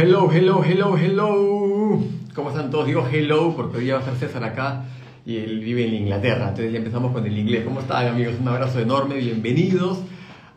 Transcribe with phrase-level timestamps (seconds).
[0.00, 1.98] Hello, hello, hello, hello.
[2.32, 2.86] ¿Cómo están todos?
[2.86, 4.84] Digo hello porque hoy ya va a estar César acá
[5.26, 6.50] y él vive en Inglaterra.
[6.50, 7.64] Entonces ya empezamos con el inglés.
[7.64, 8.36] ¿Cómo están amigos?
[8.40, 9.16] Un abrazo enorme.
[9.16, 9.98] Bienvenidos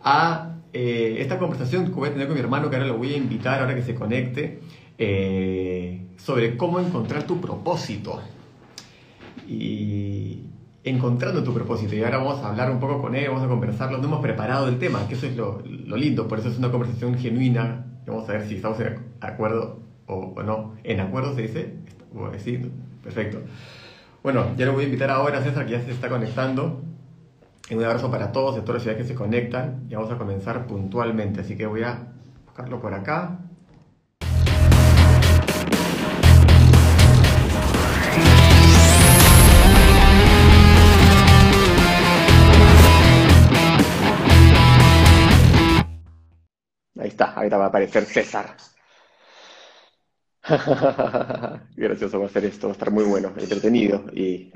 [0.04, 3.16] a eh, esta conversación que voy a tener con mi hermano que ahora lo voy
[3.16, 4.60] a invitar ahora que se conecte
[5.00, 8.22] eh, sobre cómo encontrar tu propósito.
[9.48, 10.42] Y
[10.84, 11.96] encontrando tu propósito.
[11.96, 13.98] Y ahora vamos a hablar un poco con él, vamos a conversarlo.
[13.98, 16.28] No hemos preparado el tema, que eso es lo, lo lindo.
[16.28, 20.76] Por eso es una conversación genuina Vamos a ver si estamos en acuerdo o, no.
[20.84, 21.74] ¿En acuerdo se dice?
[22.40, 22.72] Sí,
[23.04, 23.40] perfecto.
[24.24, 26.82] Bueno, ya lo voy a invitar ahora a César, que ya se está conectando.
[27.72, 29.86] Un abrazo para todos de todas las ciudades que se conectan.
[29.90, 31.42] Y vamos a comenzar puntualmente.
[31.42, 32.08] Así que voy a
[32.46, 33.40] buscarlo por acá.
[47.12, 48.56] Está, ahorita va a aparecer César.
[51.76, 54.52] Gracioso va a ser esto, va a estar muy bueno, entretenido y...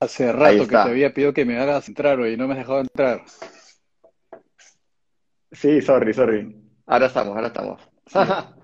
[0.00, 2.80] Hace rato que te había pedido que me hagas entrar y no me has dejado
[2.80, 3.22] entrar.
[5.50, 6.62] Sí, sorry, sorry.
[6.86, 7.80] Ahora estamos, ahora estamos.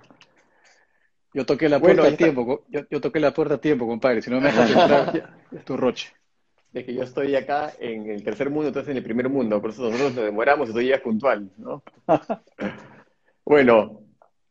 [1.35, 4.41] Yo toqué la puerta a tiempo, yo, toqué la puerta a tiempo, compadre, si no
[4.41, 6.13] me dejas entrar, es tu roche.
[6.71, 9.71] De que yo estoy acá en el tercer mundo, entonces en el primer mundo, por
[9.71, 11.83] eso nosotros nos demoramos y tú llegas puntual, ¿no?
[13.45, 14.01] Bueno,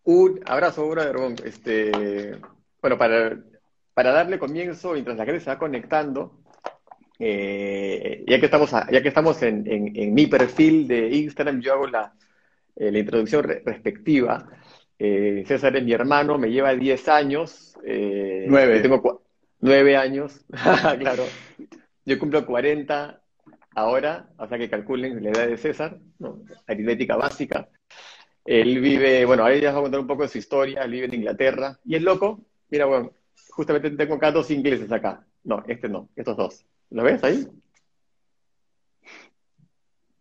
[0.04, 1.16] un abrazo, brother.
[1.46, 2.38] Este,
[2.82, 3.38] bueno, para,
[3.94, 6.44] para darle comienzo, mientras la gente se va conectando,
[7.20, 11.88] eh, ya que estamos, ya que estamos en, en, mi perfil de Instagram, yo hago
[11.88, 12.14] la,
[12.76, 14.48] eh, la introducción respectiva.
[15.00, 17.76] Eh, César es mi hermano, me lleva 10 años.
[17.84, 18.80] nueve.
[18.82, 19.24] Tengo
[19.60, 20.46] nueve años,
[21.00, 21.24] claro.
[22.06, 23.22] Yo cumplo 40
[23.76, 26.44] ahora, o sea que calculen la edad de César, ¿no?
[26.68, 27.70] aritmética básica.
[28.46, 31.06] Él vive, bueno, ahí ya va a contar un poco de su historia, él vive
[31.06, 31.80] en Inglaterra.
[31.86, 33.12] Y es loco, mira, bueno,
[33.52, 35.26] justamente tengo acá dos ingleses acá.
[35.44, 36.66] No, este no, estos dos.
[36.90, 37.48] ¿Lo ves ahí?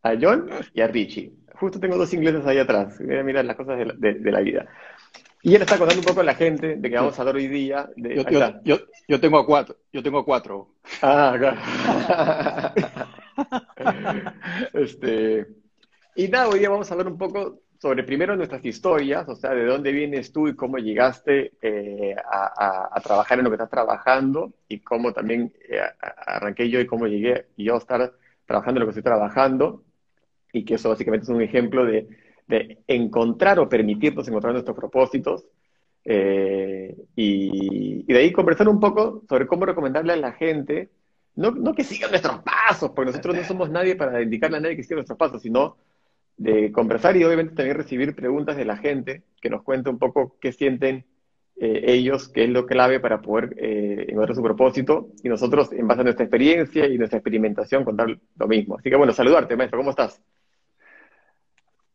[0.03, 1.33] A John y a Richie.
[1.55, 3.01] Justo tengo dos ingleses ahí atrás.
[3.01, 4.67] Mira, mira las cosas de la, vida.
[5.43, 7.49] Y él está contando un poco a la gente de que vamos a hablar hoy
[7.49, 7.89] día.
[7.97, 8.79] yo,
[9.09, 9.77] yo, tengo a cuatro.
[9.93, 10.75] Yo tengo a cuatro.
[11.03, 11.61] Ah, claro.
[14.73, 15.47] este,
[16.17, 19.51] y nada, hoy día vamos a hablar un poco sobre primero nuestras historias, o sea,
[19.51, 24.53] de dónde vienes tú y cómo llegaste eh, a, trabajar en lo que estás trabajando
[24.69, 28.13] y cómo también eh, arranqué yo y cómo llegué yo a estar
[28.47, 29.83] trabajando en lo que estoy trabajando.
[30.53, 32.07] Y que eso básicamente es un ejemplo de,
[32.87, 35.45] encontrar o permitirnos encontrar nuestros propósitos.
[36.05, 40.89] Eh, y, de ahí conversar un poco sobre cómo recomendarle a la gente,
[41.35, 44.77] no, no que sigan nuestros pasos, porque nosotros no somos nadie para indicarle a nadie
[44.77, 45.79] que siga nuestros pasos, sino
[46.43, 50.37] de conversar y obviamente también recibir preguntas de la gente que nos cuente un poco
[50.41, 51.05] qué sienten
[51.57, 55.87] eh, ellos, qué es lo clave para poder eh, encontrar su propósito y nosotros, en
[55.87, 58.77] base a nuestra experiencia y nuestra experimentación, contar lo mismo.
[58.77, 60.21] Así que bueno, saludarte, maestro, ¿cómo estás?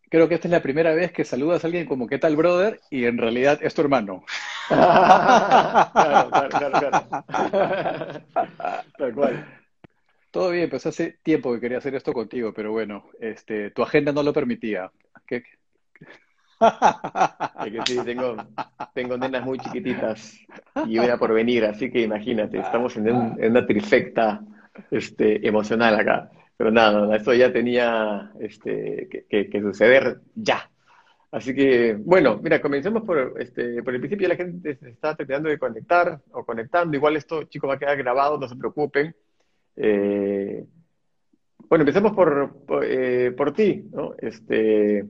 [0.09, 2.79] Creo que esta es la primera vez que saludas a alguien como ¿qué tal, brother?
[2.89, 4.23] Y en realidad es tu hermano.
[4.69, 7.25] claro, claro, claro, claro.
[8.97, 9.45] Tal cual.
[10.31, 14.11] Todo bien, pues hace tiempo que quería hacer esto contigo, pero bueno, este, tu agenda
[14.11, 14.91] no lo permitía.
[15.15, 15.43] Es que
[17.85, 18.35] sí, tengo,
[18.93, 20.39] tengo nenas muy chiquititas
[20.85, 24.41] y voy a por venir, así que imagínate, estamos en, una trifecta
[24.91, 26.31] este, emocional acá.
[26.57, 30.69] Pero nada, esto ya tenía este, que, suceder ya.
[31.29, 34.27] Así que, bueno, mira, comencemos por, este, por el principio.
[34.27, 36.97] La gente se está tratando de conectar o conectando.
[36.97, 39.15] Igual esto, chicos, va a quedar grabado, no se preocupen.
[39.77, 40.65] Eh,
[41.69, 44.15] bueno, empecemos por, por, eh, ti, ¿no?
[44.17, 45.05] Este,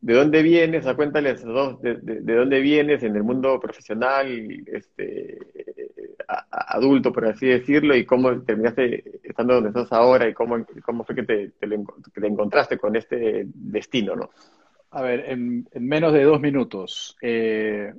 [0.00, 0.86] ¿De dónde vienes?
[0.86, 4.26] A cuéntales de, de, dónde vienes en el mundo profesional,
[4.66, 5.38] este,
[6.50, 11.14] adulto, por así decirlo, y cómo terminaste estando donde estás ahora y cómo, cómo fue
[11.14, 14.30] que te, te, encontraste con este destino, ¿no?
[14.90, 17.16] A ver, en, menos de dos minutos.
[17.20, 17.92] Eh,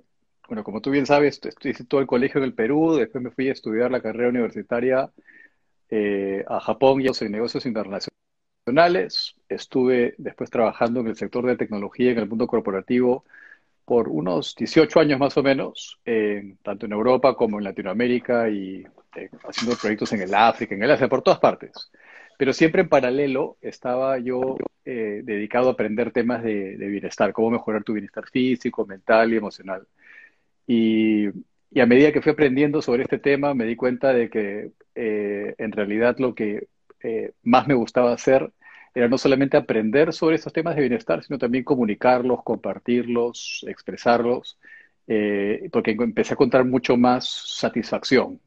[0.47, 3.49] bueno, como tú bien sabes, hice todo el colegio en el Perú, después me fui
[3.49, 5.09] a estudiar la carrera universitaria
[5.89, 9.35] eh, a Japón y en negocios internacionales.
[9.49, 13.25] Estuve después trabajando en el sector de tecnología en el mundo corporativo
[13.85, 15.99] por unos 18 años más o menos,
[16.63, 18.83] tanto en Europa como en Latinoamérica y
[19.15, 21.91] eh, haciendo proyectos en el África, en el Asia, por todas partes.
[22.37, 27.51] Pero siempre en paralelo estaba yo eh, dedicado a aprender temas de, de, bienestar, cómo
[27.51, 29.87] mejorar tu bienestar físico, mental y emocional.
[30.67, 31.27] Y
[31.75, 35.55] y a medida que fui aprendiendo sobre este tema, me di cuenta de que eh,
[35.57, 36.69] en realidad lo que
[37.03, 38.49] eh, más me gustaba hacer
[38.93, 44.57] era no solamente aprender sobre estos temas de bienestar, sino también comunicarlos, compartirlos, expresarlos.
[45.07, 47.27] eh, porque empecé a encontrar mucho más
[47.59, 48.39] satisfacción.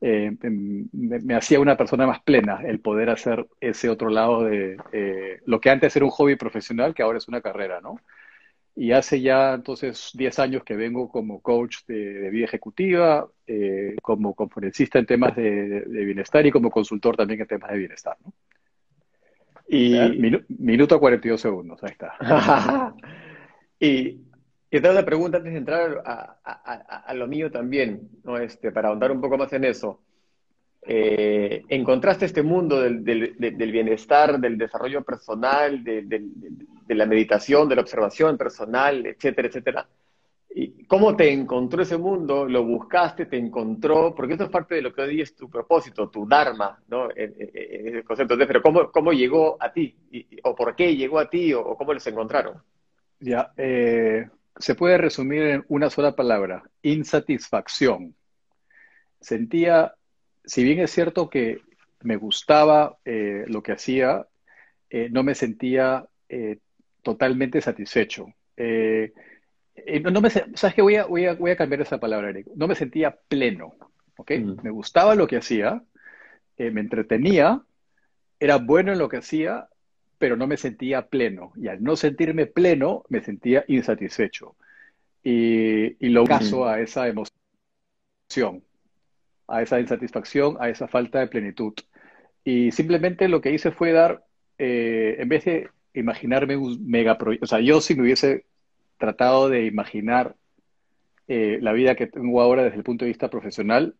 [0.00, 4.78] Em, me, hacía una persona más plena el poder hacer ese otro lado de
[5.44, 8.00] lo que antes era un hobby profesional, que ahora es una carrera, ¿no?
[8.76, 13.28] Y hace ya entonces 10 años que vengo como coach de, vida ejecutiva,
[14.00, 18.32] como conferencista en temas de, bienestar y como consultor también en temas de bienestar, ¿no?
[19.72, 19.94] Y
[20.48, 22.94] minuto 42 segundos, ahí está.
[23.78, 24.20] y
[24.70, 28.38] y te hago la pregunta antes de entrar a, lo mío también, ¿no?
[28.38, 30.00] Este, para ahondar un poco más en eso.
[30.82, 33.36] Eh, ¿Encontraste este mundo del,
[33.72, 36.22] bienestar, del desarrollo personal, de,
[36.88, 39.88] la meditación, de la observación personal, etcétera, etcétera?
[40.52, 42.46] ¿Y ¿Cómo te encontró ese mundo?
[42.46, 43.26] ¿Lo buscaste?
[43.26, 44.14] ¿Te encontró?
[44.14, 47.08] Porque eso es parte de lo que hoy es tu propósito, tu dharma, ¿no?
[47.10, 49.94] el concepto de, pero ¿cómo, ¿cómo llegó a ti?
[50.42, 51.52] ¿O por qué llegó a ti?
[51.54, 52.60] ¿O, cómo los encontraron?
[53.20, 58.14] Ya, eh, se puede resumir en una sola palabra, insatisfacción.
[59.20, 59.94] Sentía,
[60.44, 61.60] si bien es cierto que
[62.02, 64.26] me gustaba eh, lo que hacía,
[64.88, 66.58] eh, no me sentía eh,
[67.02, 68.26] totalmente satisfecho.
[68.56, 70.82] no, me, ¿Sabes qué?
[70.82, 72.48] Voy a, voy, a, voy a, cambiar esa palabra, Eric.
[72.56, 73.74] No me sentía pleno.
[74.16, 74.42] ¿okay?
[74.42, 75.82] Me gustaba lo que hacía,
[76.58, 77.62] me entretenía,
[78.38, 79.68] era bueno en lo que hacía,
[80.18, 81.52] pero no me sentía pleno.
[81.56, 84.56] Y al no sentirme pleno, me sentía insatisfecho.
[85.22, 88.62] Y, lo caso a esa emoción,
[89.50, 91.74] a esa insatisfacción, a esa falta de plenitud.
[92.44, 94.24] Y simplemente lo que hice fue dar,
[94.58, 98.46] eh, en vez de imaginarme un mega proyecto, o sea, yo si me hubiese
[98.98, 100.36] tratado de imaginar
[101.28, 103.96] eh, la vida que tengo ahora desde el punto de vista profesional,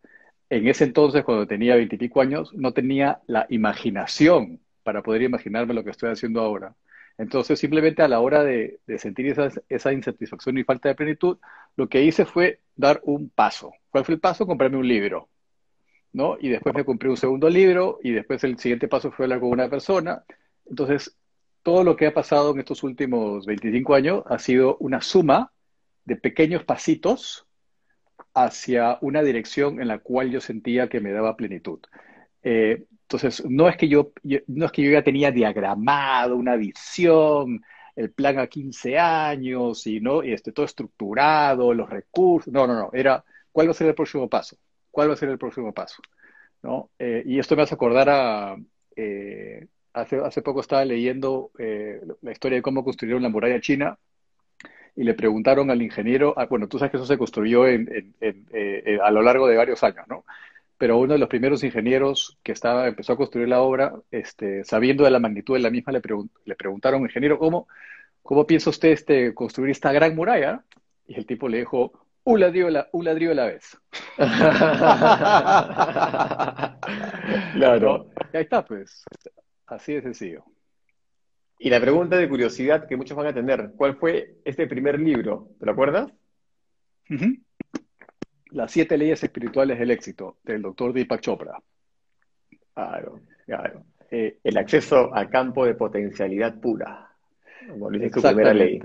[0.51, 5.85] en ese entonces, cuando tenía veintipico años, no tenía la imaginación para poder imaginarme lo
[5.85, 6.75] que estoy haciendo ahora.
[7.19, 9.27] Entonces, simplemente a la hora de, sentir
[9.69, 11.39] esa, insatisfacción y falta de plenitud,
[11.77, 13.73] lo que hice fue dar un paso.
[13.91, 14.47] ¿Cuál fue el paso?
[14.47, 15.29] Comprarme un libro.
[16.13, 16.37] ¿No?
[16.41, 19.51] Y después me compré un segundo libro y después el siguiente paso fue hablar con
[19.51, 20.25] una persona.
[20.67, 21.17] Entonces,
[21.63, 25.53] todo lo que ha pasado en estos últimos 25 años ha sido una suma
[26.05, 27.47] de pequeños pasitos
[28.35, 31.81] hacia una dirección en la cual yo sentía que me daba plenitud.
[32.43, 34.13] Eh, entonces, no es que yo,
[34.47, 37.63] no es que yo ya tenía diagramado una visión,
[37.97, 42.53] el plan a 15 años y no y este, todo estructurado, los recursos.
[42.53, 42.91] No, no, no.
[42.93, 44.57] Era cuál va a ser el próximo paso.
[44.91, 46.03] ¿Cuál va a ser el próximo paso?
[46.63, 46.91] ¿No?
[46.99, 48.57] Eh, y esto me hace acordar a.
[48.97, 53.99] Eh, hace, hace poco estaba leyendo eh, la historia de cómo construyeron la muralla china
[54.97, 56.35] y le preguntaron al ingeniero.
[56.37, 60.25] Ah, bueno, tú sabes que eso se construyó a lo largo de varios años, ¿no?
[60.81, 65.05] pero uno de los primeros ingenieros que estaba, empezó a construir la obra, este, sabiendo
[65.05, 66.01] de la magnitud de la misma, le,
[66.47, 67.69] le preguntaron, ingeniero, ¿cómo,
[68.23, 70.65] ¿cómo piensa usted este, construir esta gran muralla?
[71.07, 71.93] Y el tipo le dijo,
[72.31, 73.77] un ladrillo, la, un ladrillo a la vez.
[77.55, 78.11] claro.
[78.33, 79.05] Y ahí está, pues.
[79.67, 80.45] Así de sencillo.
[81.59, 85.51] Y la pregunta de curiosidad que muchos van a tener, ¿cuál fue este primer libro?
[85.59, 86.11] ¿Te lo acuerdas?
[88.47, 91.61] Las siete leyes espirituales del éxito, del doctor Deepak Chopra.
[92.73, 93.85] Claro, claro.
[94.11, 97.11] Eh, el acceso al campo de potencialidad pura,
[97.69, 98.81] como dice su primera ley.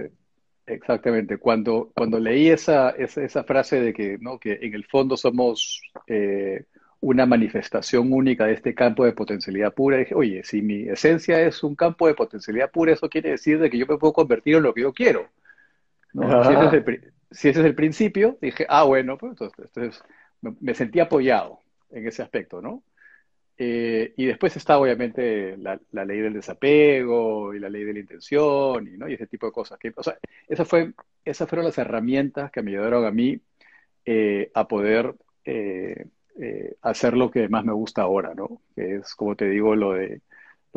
[0.68, 1.38] Exactamente.
[1.38, 4.40] Cuando, cuando leí esa, esa, frase de que, ¿no?
[4.40, 6.66] que en el fondo somos eh,
[7.02, 11.64] una manifestación única de este campo de potencialidad pura, dije, oye, si mi esencia es
[11.64, 14.64] un campo de potencialidad pura, eso quiere decir de que yo me puedo convertir en
[14.64, 15.28] lo que yo quiero.
[16.14, 16.44] ¿no?
[16.44, 20.04] Si ese es el, si ese es el principio, dije, ah, bueno, pues entonces,
[20.42, 21.60] me, sentí apoyado
[21.92, 22.82] en ese aspecto, ¿no?
[23.58, 28.86] Eh, y después está obviamente la, ley del desapego y la ley de la intención
[28.88, 29.08] y, ¿no?
[29.08, 29.80] y ese tipo de cosas.
[29.80, 30.94] Que, o sea, esa fue,
[31.24, 33.40] esas fueron las herramientas que me ayudaron a mí
[34.06, 36.06] eh, a poder eh,
[36.82, 38.62] hacer lo que más me gusta ahora, ¿no?
[38.76, 40.22] Que es, como te digo, lo de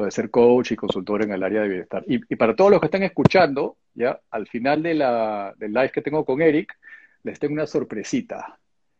[0.05, 2.05] de ser coach y consultor en el área de bienestar.
[2.07, 6.03] Y, para todos los que están escuchando, ya al final de la, del live que
[6.03, 6.77] tengo con Eric,
[7.23, 8.59] les tengo una sorpresita.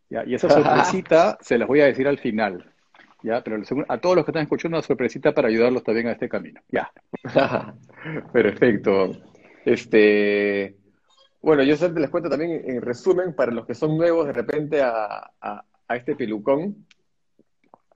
[0.09, 0.25] ¿ya?
[0.25, 2.73] Y esa sorpresita se las voy a decir al final.
[3.23, 3.43] ¿Ya?
[3.43, 6.61] Pero a todos los que están escuchando, una sorpresita para ayudarlos también a este camino.
[6.69, 6.91] Ya.
[8.33, 9.13] Perfecto.
[9.65, 10.77] Este,
[11.41, 15.31] bueno, yo les cuento también en resumen, para los que son nuevos de repente a,
[15.89, 16.87] este pelucón,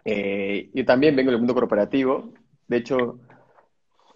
[0.05, 2.33] eh, yo también vengo del mundo corporativo,
[2.69, 3.19] de hecho,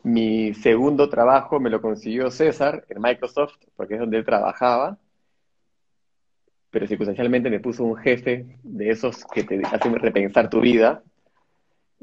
[0.03, 4.99] mi segundo trabajo me lo consiguió César en Microsoft, porque es donde él trabajaba,
[6.77, 11.03] pero circunstancialmente me puso un jefe de esos que te hacen repensar tu vida.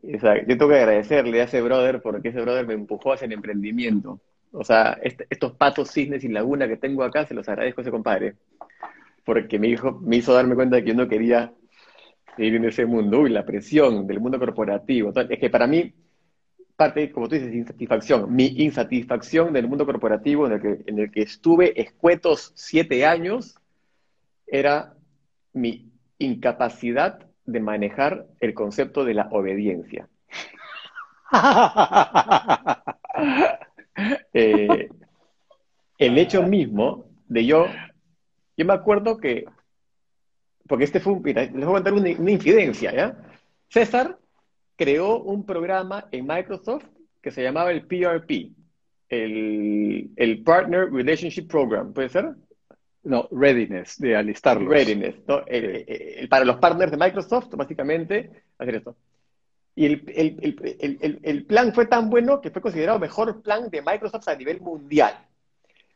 [0.01, 4.20] yo tengo que agradecerle a ese brother porque ese brother me empujó hacia el emprendimiento.
[4.51, 7.92] O sea, estos patos, cisnes y laguna que tengo acá, se los agradezco a ese
[7.92, 8.34] compadre.
[9.24, 11.53] porque me, dijo, me hizo darme cuenta de que yo no quería
[12.36, 15.10] vivir en ese mundo, y la presión del mundo corporativo.
[15.10, 15.94] Entonces, es que para mí,
[16.75, 18.34] parte, como tú dices, insatisfacción.
[18.34, 23.60] Mi insatisfacción del mundo corporativo en el que, en el que estuve escuetos siete años
[24.53, 24.93] era
[25.53, 30.07] mi incapacidad de manejar el concepto de la obediencia.
[34.33, 34.89] Eh,
[36.00, 37.67] el hecho mismo de yo,
[38.57, 39.45] yo me acuerdo que,
[40.67, 43.15] porque este fue un, mira, les voy a contar una, una infidencia, ¿ya?
[43.69, 44.17] César
[44.75, 46.86] creó un programa en Microsoft
[47.22, 48.51] que se llamaba el PRP,
[49.10, 52.33] el, el Partner Relationship Program, ¿puede ser?
[53.03, 54.69] No, readiness, de alistarlos.
[54.69, 55.45] Readiness, ¿no?
[55.45, 58.95] El- el- para los partners de Microsoft, básicamente, hacer esto.
[59.75, 63.41] Y el, el- el- el- el- el plan fue tan bueno que fue considerado mejor
[63.41, 65.13] plan de Microsoft a nivel mundial.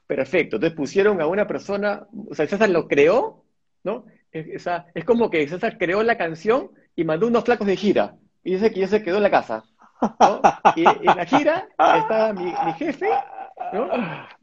[0.05, 0.55] Perfecto.
[0.57, 3.43] Entonces pusieron a una persona, o sea, César lo creó,
[3.83, 4.05] ¿no?
[4.31, 8.15] Es, es como que César creó la canción y mandó unos flacos de gira.
[8.43, 9.63] Y dice que ya se quedó en la casa,
[10.19, 10.41] ¿no?
[10.75, 13.09] Y en la gira estaba mi, mi jefe,
[13.73, 13.89] ¿no?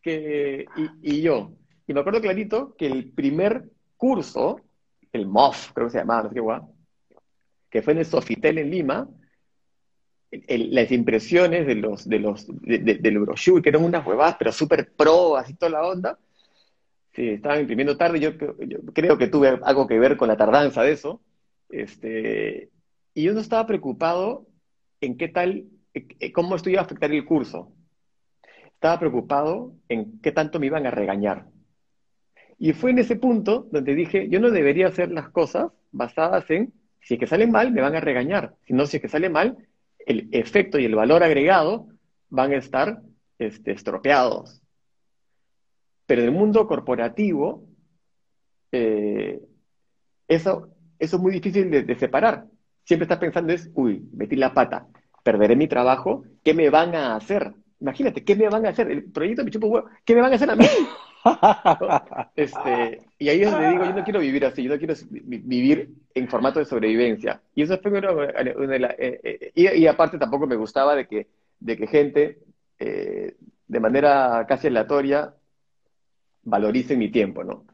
[0.03, 0.67] Que,
[1.03, 1.53] y, y yo.
[1.87, 3.65] Y me acuerdo clarito que el primer
[3.97, 4.61] curso,
[5.13, 6.61] el MOF, creo que se llamaba, no sé qué guay,
[7.71, 9.09] que fue en el Sofitel en Lima,
[10.49, 14.51] las impresiones de los, de los, de- de- del brochure, que eran unas huevadas, pero
[14.53, 16.19] súper pro, así toda la onda,
[17.13, 20.83] sí, estaban imprimiendo tarde, yo, yo creo que tuve algo que ver con la tardanza
[20.83, 21.21] de eso,
[21.71, 22.71] este,
[23.15, 24.47] y yo no estaba preocupado
[25.01, 27.71] en qué tal, eh, cómo esto iba a afectar el curso.
[28.67, 31.47] Estaba preocupado en qué tanto me iban a regañar.
[32.59, 36.73] Y fue en ese punto donde dije, yo no debería hacer las cosas basadas en,
[37.01, 39.57] si es que salen mal, me van a regañar, sino si es que sale mal,
[40.07, 41.89] el efecto y el valor agregado
[42.29, 43.01] van a estar
[43.39, 44.61] este, estropeados.
[46.07, 47.67] Pero en el mundo corporativo,
[48.73, 49.41] eh,
[50.29, 50.69] eso,
[50.99, 52.47] eso es muy difícil de, separar.
[52.85, 54.87] Siempre estás pensando es, uy, metí la pata,
[55.23, 57.55] perderé mi trabajo, ¿qué me van a hacer?
[57.81, 58.91] Imagínate, ¿qué me van a hacer?
[58.91, 60.67] El proyecto me chupa un huevo, ¿qué me van a hacer a mí?
[62.37, 65.39] Este, y ahí es donde digo, yo no quiero vivir así, yo no quiero vi-
[65.39, 67.41] vivir en formato de sobrevivencia.
[67.55, 71.07] Y eso fue una, de la- eh, eh, y, y aparte tampoco me gustaba de
[71.07, 71.29] que,
[71.61, 72.39] de que gente,
[72.79, 73.37] eh,
[73.69, 75.35] de manera casi aleatoria,
[76.43, 77.65] valorice mi tiempo, ¿no?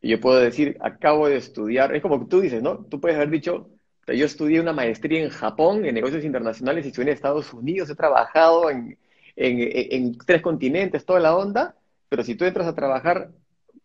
[0.00, 2.84] Y yo puedo decir, acabo de estudiar, es como tú dices, ¿no?
[2.86, 3.70] Tú puedes haber dicho,
[4.06, 7.94] yo estudié una maestría en Japón, en negocios internacionales, y estudié en Estados Unidos, he
[7.94, 8.98] trabajado en,
[9.36, 11.74] en, en- en tres continentes, toda la onda,
[12.14, 13.32] pero si tú entras a trabajar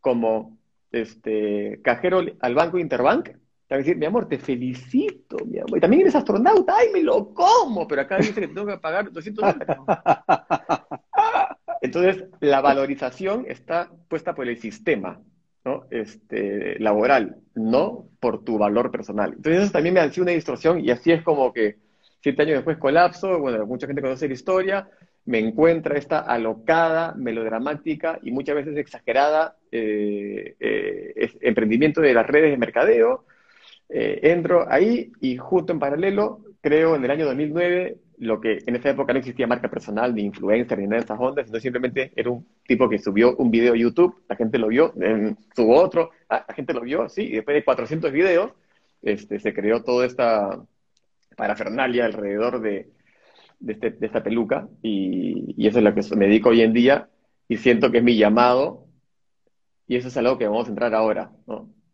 [0.01, 0.59] como
[0.91, 3.39] este, cajero al banco Interbank, te van
[3.71, 5.79] a decir, mi amor, te felicito, mi amor.
[5.79, 9.12] Y también eres astronauta, ay, me lo como, pero acá dice que tengo que pagar
[9.12, 9.77] 200 dólares.
[11.81, 15.19] Entonces, la valorización está puesta por el sistema,
[15.65, 15.88] ¿no?
[15.89, 19.33] Este, laboral, no por tu valor personal.
[19.33, 21.77] Entonces, eso también me ha sido una distorsión y así es como que
[22.21, 24.88] siete años después colapso, bueno, mucha gente conoce la historia,
[25.25, 32.51] me encuentra esta alocada, melodramática y muchas veces exagerada eh, eh, emprendimiento de las redes
[32.51, 33.25] de mercadeo.
[33.89, 38.75] Eh, entro ahí y justo en paralelo creo en el año 2009 lo que en
[38.75, 42.11] esa época no existía marca personal, ni influencer, ni nada de esas ondas, sino simplemente
[42.15, 45.81] era un tipo que subió un video a YouTube, la gente lo vio, eh, subo
[45.81, 48.51] otro, ah, la gente lo vio, sí, y después de 400 videos,
[49.01, 50.61] este, se creó toda esta
[51.38, 52.89] parafernalia alrededor de,
[53.59, 57.09] de, este- de esta peluca, y, eso es lo que me dedico hoy en día,
[57.47, 58.85] y siento que es mi llamado,
[59.87, 61.31] y eso es algo que vamos a entrar ahora,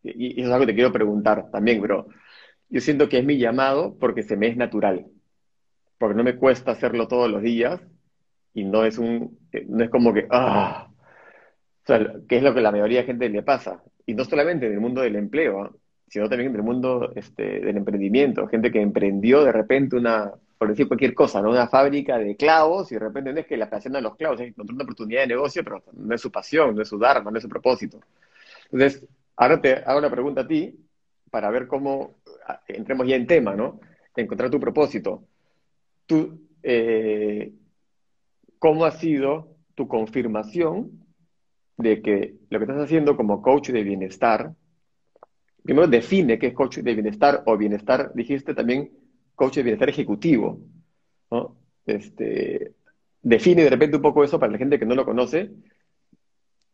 [0.04, 2.08] y eso es algo que te quiero preguntar también, bro.
[2.70, 5.06] Yo siento que es mi llamado porque se me es natural
[5.98, 7.82] porque no me cuesta hacerlo todos los días
[8.54, 12.54] y no es un, eh, no es como que, ah, o sea, que es lo
[12.54, 13.84] que la mayoría de gente le pasa.
[14.06, 15.72] Y no solamente en el mundo del empleo, ¿ah?
[16.08, 18.48] sino también en el mundo este, del emprendimiento.
[18.48, 21.52] Gente que emprendió de repente una, por decir cualquier cosa, ¿no?
[21.52, 24.48] Una fábrica de clavos y de repente no es que le apasionan los clavos, es
[24.48, 27.38] encontró una oportunidad de negocio, pero no es su pasión, no es su dharma, no
[27.38, 28.00] es su propósito.
[28.72, 30.78] Entonces, ahora te hago la pregunta a ti
[31.30, 32.16] para ver cómo
[32.48, 33.80] ah, entremos ya en tema, ¿no?
[34.16, 35.24] Encontrar tu propósito
[36.06, 37.54] tú, eh,
[38.60, 41.06] ¿cómo ha sido tu confirmación
[41.78, 44.54] de que lo que estás haciendo como coach de bienestar,
[45.64, 48.92] primero define qué es coach de bienestar o bienestar, dijiste también
[49.36, 50.60] coach de bienestar ejecutivo.
[51.86, 52.74] Este,
[53.22, 55.52] define de repente un poco eso para la gente que no lo conoce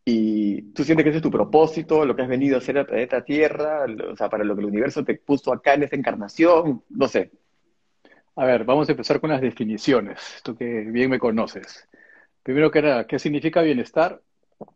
[0.06, 2.88] y tú sientes que ese es tu propósito, lo que has venido a hacer al
[2.88, 6.84] planeta Tierra, o sea, para lo que el universo te puso acá en esta encarnación,
[6.90, 7.32] no sé.
[8.36, 11.88] A ver, vamos a empezar con las definiciones, tú que bien me conoces.
[12.44, 14.22] Primero que nada, ¿qué significa bienestar?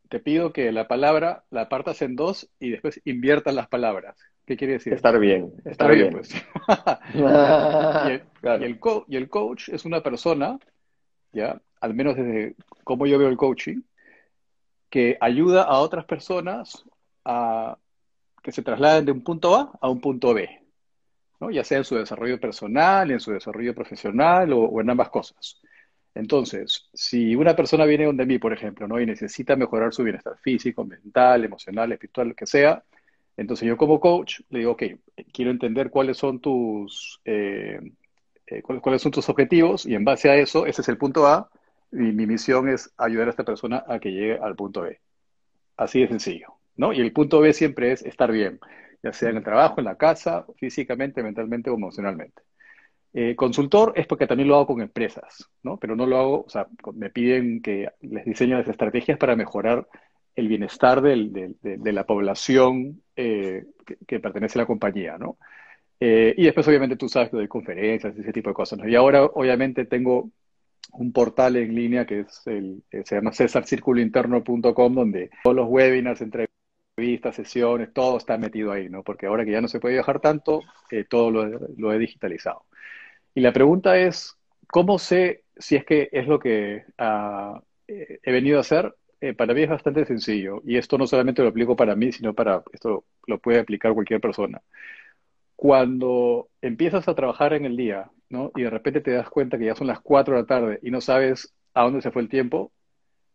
[0.09, 4.17] te pido que la palabra la apartas en dos y después inviertas las palabras.
[4.45, 4.93] ¿Qué quiere decir?
[4.93, 6.11] Estar bien, estar, bien.
[6.11, 6.29] pues.
[7.13, 10.59] y, el, y el coach es una persona,
[11.31, 13.81] ya, al menos desde cómo yo veo el coaching,
[14.89, 16.85] que ayuda a otras personas
[17.25, 17.77] a
[18.43, 20.47] que se trasladen de un punto A a un punto B,
[21.39, 21.49] ¿no?
[21.49, 25.59] ya sea en su desarrollo personal, en su desarrollo profesional o, en ambas cosas.
[26.13, 29.01] Entonces, si una persona viene donde mí, por ejemplo, ¿no?
[29.01, 32.83] y necesita mejorar su bienestar físico, mental, emocional, espiritual, lo que sea,
[33.37, 34.83] entonces yo como coach le digo, ok,
[35.33, 37.79] quiero entender cuáles son tus, eh,
[38.47, 41.49] eh, cuáles son tus objetivos y en base a eso, ese es el punto A,
[41.91, 44.99] y mi misión es ayudar a esta persona a que llegue al punto B.
[45.77, 46.93] Así de sencillo, ¿no?
[46.93, 48.59] Y el punto B siempre es estar bien,
[49.03, 52.43] ya sea en el trabajo, en la casa, físicamente, mentalmente o emocionalmente.
[53.13, 55.77] Eh, consultor es porque también lo hago con empresas, ¿no?
[55.77, 59.87] Pero no lo hago, o sea, me piden que les diseñe las estrategias para mejorar
[60.35, 63.65] el bienestar de, la población eh,
[64.05, 65.37] que, pertenece a la compañía, ¿no?
[65.99, 68.79] Eh, y después, obviamente, tú sabes que doy conferencias, ese tipo de cosas.
[68.85, 70.29] Y ahora, obviamente, tengo
[70.91, 76.21] un portal en línea que es el, eh, se llama cesarcirculointerno.com, donde todos los webinars,
[76.21, 79.03] entrevistas, sesiones, todo está metido ahí, ¿no?
[79.03, 80.61] Porque ahora que ya no se puede viajar tanto,
[80.91, 82.65] eh, todo lo, he digitalizado.
[83.33, 84.37] Y la pregunta es,
[84.67, 88.93] ¿cómo sé si es que es lo que ah, he venido a hacer?
[89.33, 90.61] Para mí es bastante sencillo.
[90.65, 94.21] Y esto no solamente lo aplico para mí, sino para, esto lo puede aplicar cualquier
[94.21, 94.61] persona.
[95.55, 98.51] Cuando empiezas a trabajar en el día ¿no?
[98.55, 100.91] Y de repente te das cuenta que ya son las 4 de la tarde y
[100.91, 102.71] no sabes a dónde se fue el tiempo.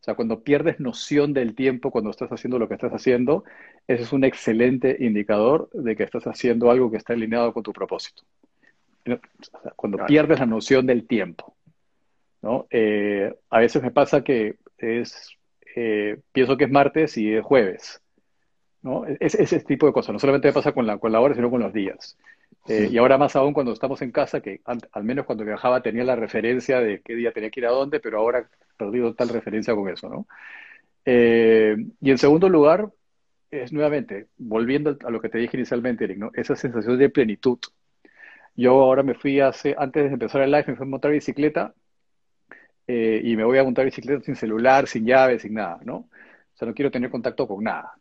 [0.01, 3.45] O sea, cuando pierdes noción del tiempo cuando estás haciendo lo que estás haciendo,
[3.87, 7.73] ese es un excelente indicador de que estás haciendo algo que está alineado con tu
[7.73, 8.23] propósito.
[9.77, 11.55] cuando pierdes la noción del tiempo,
[12.43, 12.67] ¿no?
[12.71, 15.37] Eh, a veces me pasa que es,
[15.77, 18.01] eh, pienso que es martes y es jueves,
[18.83, 19.05] ¿no?
[19.07, 20.13] Es, ese tipo de cosas.
[20.13, 22.17] No solamente me pasa con la, con la hora, sino con los días.
[22.69, 26.05] Eh, y ahora más aún cuando estamos en casa, que al, menos cuando viajaba tenía
[26.05, 29.31] la referencia de qué día tenía que ir a dónde, pero ahora he perdido tal
[29.31, 30.27] referencia con eso, ¿no?
[31.05, 32.91] Eh, y en segundo lugar,
[33.51, 36.31] es nuevamente, volviendo a lo que te dije inicialmente, Eric, ¿no?
[36.35, 37.59] Esa sensación de plenitud.
[38.55, 41.75] Yo ahora me fui hace, antes de empezar el live, me fui a montar bicicleta
[42.87, 45.97] eh, y me voy a montar bicicleta sin celular, sin llave, sin nada, ¿no?
[45.97, 47.95] O sea, no quiero tener contacto con nada.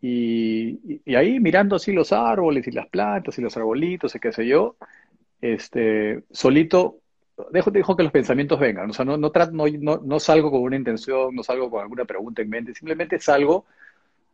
[0.00, 4.46] Y, ahí mirando así los árboles y las plantas y los arbolitos y qué sé
[4.46, 4.76] yo,
[5.40, 6.98] este, solito,
[7.50, 8.90] dejo, dejo que los pensamientos vengan.
[8.90, 12.42] O sea, no, no, no, no, salgo con una intención, no salgo con alguna pregunta
[12.42, 13.64] en mente, simplemente salgo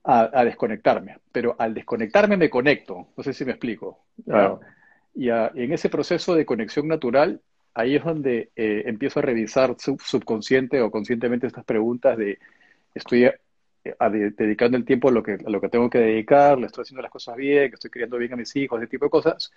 [0.02, 1.18] a, desconectarme.
[1.30, 3.08] Pero al desconectarme me conecto.
[3.16, 4.00] No sé si me explico.
[5.14, 7.40] Y, en ese proceso de conexión natural,
[7.80, 12.38] ahí es donde eh, empiezo a revisar subconsciente o conscientemente estas preguntas de
[12.94, 13.30] estoy
[14.36, 17.02] dedicando el tiempo a lo, que, a lo que tengo que dedicar, le estoy haciendo
[17.02, 19.50] las cosas bien, que estoy criando bien a mis hijos, ese tipo de cosas.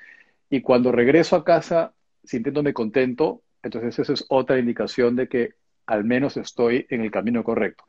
[0.50, 5.54] Y cuando regreso a casa sintiéndome contento, entonces esa es otra indicación de que
[5.86, 7.84] al menos estoy en el camino correcto.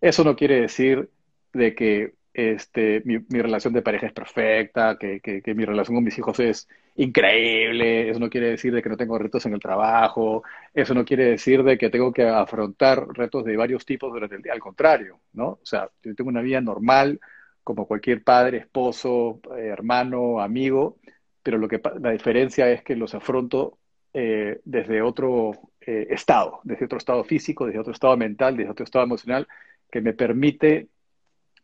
[0.00, 1.08] Eso no quiere decir
[1.52, 6.38] de que este, mi, relación de pareja es perfecta, que, mi relación con mis hijos
[6.40, 10.94] es increíble, eso no quiere decir de que no tengo retos en el trabajo, eso
[10.94, 14.52] no quiere decir de que tengo que afrontar retos de varios tipos durante el día,
[14.52, 15.48] al contrario, ¿no?
[15.48, 17.20] O sea, yo tengo una vida normal,
[17.62, 20.98] como cualquier padre, esposo, eh, hermano, amigo,
[21.42, 23.78] pero lo que, la diferencia es que los afronto
[24.14, 28.84] eh, desde otro eh, estado, desde otro estado físico, desde otro estado mental, desde otro
[28.84, 29.46] estado emocional,
[29.90, 30.88] que me permite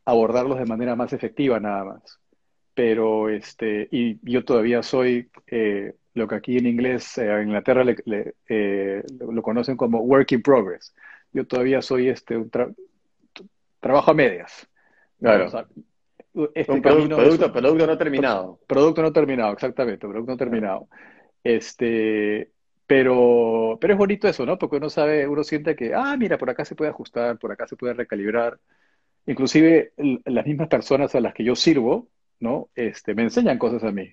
[0.05, 2.21] abordarlos de manera más efectiva nada más.
[2.74, 7.85] Pero, este, y yo todavía soy eh, lo que aquí en inglés, eh, en Inglaterra
[8.48, 10.94] eh, lo conocen como work in progress.
[11.32, 12.50] Yo todavía soy este, un
[13.80, 14.66] trabajo a medias.
[15.20, 15.46] Claro.
[16.54, 18.61] este un producto, producto, no terminado.
[18.66, 20.88] Producto no terminado, exactamente, producto no terminado.
[21.44, 22.50] Este,
[22.87, 24.58] pero, pero es bonito eso, ¿no?
[24.58, 27.66] Porque uno sabe, uno siente que, ah, mira, por acá se puede ajustar, por acá
[27.66, 28.58] se puede recalibrar.
[29.26, 29.92] Inclusive
[30.24, 32.08] las mismas personas a las que yo sirvo,
[32.42, 32.68] ¿no?
[32.74, 34.12] Este, me enseñan cosas a mí,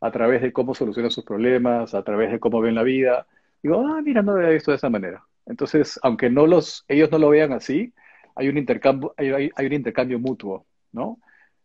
[0.00, 3.26] a través de cómo solucionan sus problemas, a través de cómo ven la vida.
[3.62, 5.24] Digo, ah, mira, no lo había visto de esa manera.
[5.46, 7.92] Entonces, aunque no los, ellos no lo vean así,
[8.36, 11.18] hay un intercambio, hay, hay, un intercambio mutuo, ¿no?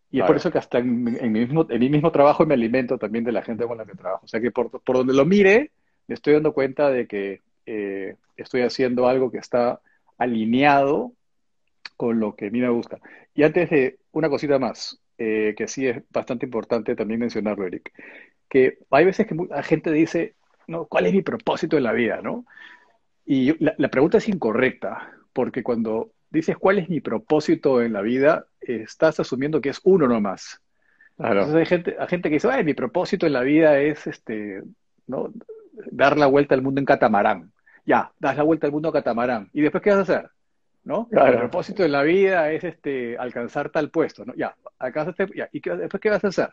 [0.09, 2.97] Y es por eso que hasta en, mi mismo, en mi mismo trabajo me alimento
[2.97, 4.23] también de la gente con la que trabajo.
[4.23, 5.71] O sea que por, por donde lo mire,
[6.07, 9.81] me estoy dando cuenta de que eh, estoy haciendo algo que está
[10.17, 11.11] alineado
[11.97, 12.99] con lo que a mí me gusta.
[13.33, 17.91] Y antes de una cosita más, eh, que sí es bastante importante también mencionarlo, Eric,
[18.49, 20.35] que hay veces que la gente dice,
[20.67, 22.21] no, ¿cuál es mi propósito en la vida?
[22.21, 22.45] ¿no?
[23.25, 28.45] Y la, pregunta es incorrecta, porque cuando dices cuál es mi propósito en la vida,
[28.59, 30.61] estás asumiendo que es uno nomás.
[31.17, 31.41] Claro.
[31.41, 34.61] Entonces hay gente, hay gente que dice, Ay, mi propósito en la vida es este,
[35.07, 35.31] ¿no?
[35.91, 37.51] dar la vuelta al mundo en catamarán.
[37.85, 39.49] Ya, das la vuelta al mundo en catamarán.
[39.53, 40.29] ¿Y después qué vas a hacer?
[40.85, 41.07] ¿No?
[41.09, 41.33] Claro.
[41.33, 44.33] El propósito en la vida es este, alcanzar tal puesto, ¿no?
[44.35, 45.49] Ya, alcanzaste, ya.
[45.51, 46.49] ¿Y qué- después qué vas a hacer?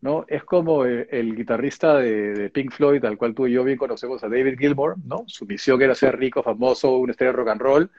[0.00, 0.24] ¿No?
[0.28, 3.78] Es como el, el guitarrista de, de Pink Floyd, al cual tú y yo bien
[3.78, 5.24] conocemos, a David Gilmour, ¿no?
[5.28, 7.90] Su misión era ser rico, famoso, una estrella de rock and roll.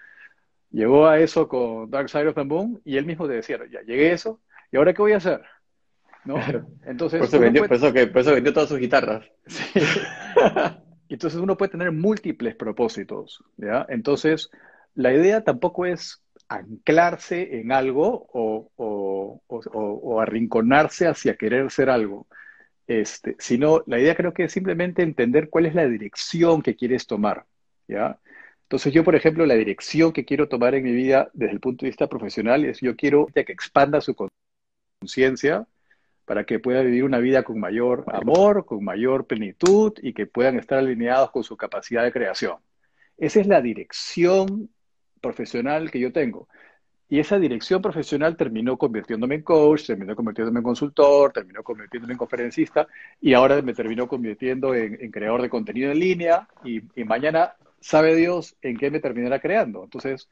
[0.71, 3.81] Llegó a eso con Dark Side of the Moon y él mismo te decía, ya
[3.81, 4.39] llegué a eso,
[4.71, 5.41] ¿y ahora qué voy a hacer?
[6.25, 6.35] ¿No?
[6.35, 6.67] Claro.
[6.85, 9.25] Entonces, Por eso vendió, puede- por eso que, por eso vendió todas sus guitarras.
[9.47, 9.79] Sí.
[11.09, 13.85] Entonces uno puede tener múltiples propósitos, ¿ya?
[13.89, 14.51] Entonces,
[14.95, 21.69] la idea tampoco es anclarse en algo o, o- o- o- o arrinconarse hacia querer
[21.71, 22.27] ser algo,
[22.87, 27.05] este, sino la idea creo que es simplemente entender cuál es la dirección que quieres
[27.05, 27.45] tomar,
[27.87, 28.17] ¿ya?
[28.63, 31.85] Entonces yo, por ejemplo, la dirección que quiero tomar en mi vida desde el punto
[31.85, 34.15] de vista profesional es yo quiero que expanda su
[35.01, 35.65] conciencia,
[36.25, 40.59] para que pueda vivir una vida con mayor amor, con mayor plenitud y que puedan
[40.59, 42.57] estar alineados con su capacidad de creación.
[43.17, 44.69] Esa es la dirección
[45.19, 46.47] profesional que yo tengo.
[47.11, 52.19] Y esa dirección profesional terminó convirtiéndome en coach, terminó convirtiéndome en consultor, terminó convirtiéndome en
[52.19, 52.87] conferencista
[53.19, 57.53] y ahora me terminó convirtiendo en, en creador de contenido en línea y, y mañana
[57.79, 59.83] sabe Dios en qué me terminará creando.
[59.83, 60.29] Entonces,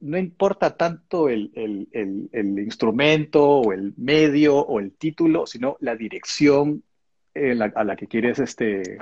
[0.00, 5.76] no importa tanto el, el- el- el instrumento o el medio o el título, sino
[5.80, 6.82] la dirección
[7.34, 8.98] en la- a la que quieres este,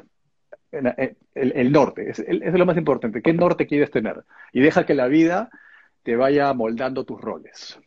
[1.34, 2.10] el, norte.
[2.10, 3.22] Es, es lo más importante.
[3.22, 4.24] ¿Qué norte quieres tener?
[4.52, 5.50] Y deja que la vida
[6.02, 7.78] te vaya moldando tus roles.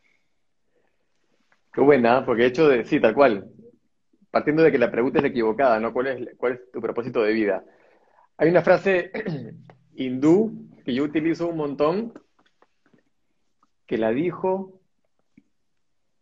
[1.73, 3.51] Qué buena, porque de hecho, de, sí, tal cual.
[4.31, 5.93] Partiendo de que la pregunta es equivocada, ¿no?
[5.93, 7.63] ¿Cuál es, cuál es tu propósito de vida?
[8.37, 9.11] Hay una frase
[9.95, 12.13] hindú que yo utilizo un montón,
[13.85, 14.79] que la dijo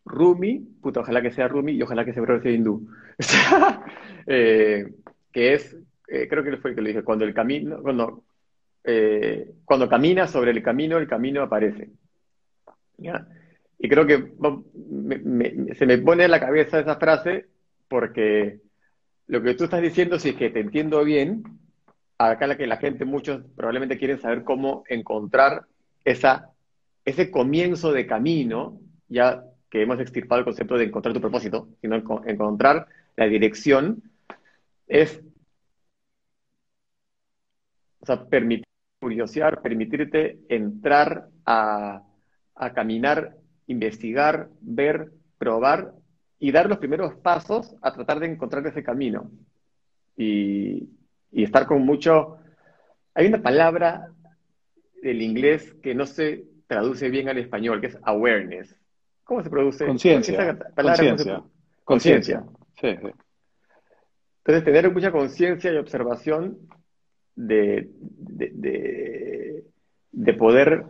[0.05, 2.87] Rumi, puta, ojalá que sea Rumi y ojalá que ese brother sea hindú.
[4.27, 4.91] Eh,
[5.31, 8.23] que es, eh, creo que fue el que lo dije, cuando el camino, cuando,
[8.83, 11.89] eh, cuando caminas sobre el camino, el camino aparece.
[13.77, 14.31] Y creo que
[15.75, 17.45] se me pone en la cabeza esa frase
[17.87, 18.59] porque
[19.27, 21.43] lo que tú estás diciendo, si es que te entiendo bien,
[22.17, 25.65] acá la que la gente, muchos probablemente quieren saber cómo encontrar
[26.05, 26.51] esa,
[27.03, 31.97] ese comienzo de camino, ya que hemos extirpado el concepto de encontrar tu propósito, sino
[31.97, 32.87] enco- encontrar
[33.17, 34.03] la dirección,
[34.87, 35.21] es,
[38.05, 38.65] o sea, permitir
[39.01, 42.03] curiosear, permitirte entrar a,
[42.53, 45.93] a caminar, investigar, ver, probar
[46.37, 49.31] y dar los primeros pasos a tratar de encontrar ese camino.
[50.15, 50.87] Y,
[51.31, 52.37] y estar con mucho...
[53.15, 54.11] Hay una palabra
[55.01, 58.79] del inglés que no se traduce bien al español, que es awareness.
[59.23, 59.85] ¿Cómo se produce?
[59.87, 60.51] Conciencia.
[60.51, 61.41] Esa palabra, ¿cómo se-
[61.83, 62.43] Conciencia.
[62.43, 62.43] Conciencia.
[62.79, 63.21] Sí, sí.
[64.39, 66.59] Entonces, tener mucha conciencia y observación
[67.35, 69.63] de, de, de-
[70.11, 70.85] de poder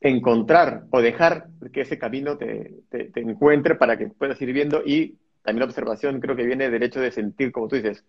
[0.00, 4.82] encontrar o dejar que ese camino te, te- te encuentre para que puedas ir viendo
[4.84, 8.04] y también la observación creo que viene del hecho de sentir, como tú dices,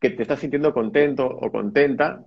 [0.00, 2.24] que te estás sintiendo contento o contenta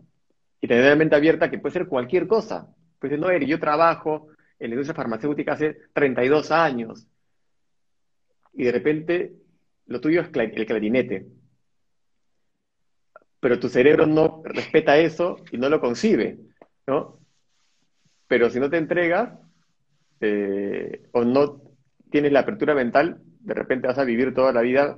[0.61, 2.67] y tener la mente abierta que puede ser cualquier cosa.
[2.99, 4.27] Pues no, Eri, yo trabajo
[4.59, 7.07] en la industria farmacéutica hace 32 años
[8.53, 9.33] y de repente
[9.87, 11.27] lo tuyo es el clarinete.
[13.39, 16.39] Pero tu cerebro no respeta eso y no lo concibe,
[16.87, 17.19] ¿no?
[18.27, 19.31] Pero si no te entregas
[20.21, 21.61] eh, o no
[22.11, 24.97] tienes la apertura mental, de repente vas a vivir toda la vida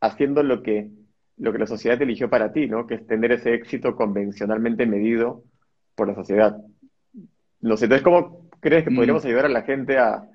[0.00, 0.90] haciendo lo que,
[1.36, 2.86] lo que la sociedad eligió para ti, ¿no?
[2.86, 5.44] Que es tener ese éxito convencionalmente medido
[5.94, 6.56] por la sociedad.
[7.60, 8.96] No sé, entonces, ¿cómo crees que Mm.
[8.96, 10.26] podríamos ayudar a la gente a,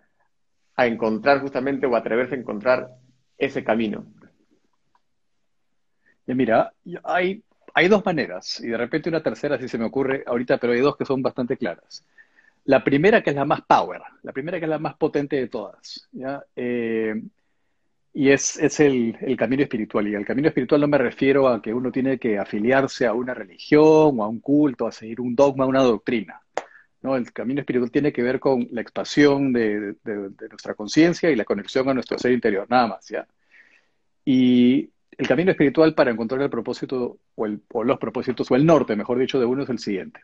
[0.75, 2.89] a encontrar justamente o atreverse a encontrar
[3.37, 4.05] ese camino?
[6.35, 10.57] Mira, hay, hay dos maneras, y de repente una tercera si se me ocurre ahorita,
[10.57, 12.05] pero hay dos que son bastante claras.
[12.65, 15.47] La primera que es la más power, la primera que es la más potente de
[15.47, 16.43] todas, ¿ya?
[16.55, 17.15] Eh,
[18.13, 20.07] y es, es el, camino espiritual.
[20.07, 23.33] Y al camino espiritual no me refiero a que uno tiene que afiliarse a una
[23.33, 26.41] religión o a un culto, a seguir un dogma, una doctrina.
[27.01, 27.15] ¿no?
[27.15, 31.35] El camino espiritual tiene que ver con la expansión de, de- de nuestra conciencia y
[31.35, 33.27] la conexión a nuestro ser interior, nada más, ¿ya?
[34.25, 34.89] Y
[35.19, 39.37] el camino espiritual para encontrar el propósito o, los propósitos, o el norte, mejor dicho,
[39.37, 40.21] de uno es el siguiente.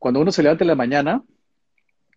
[0.00, 1.22] Cuando uno se levanta en la mañana,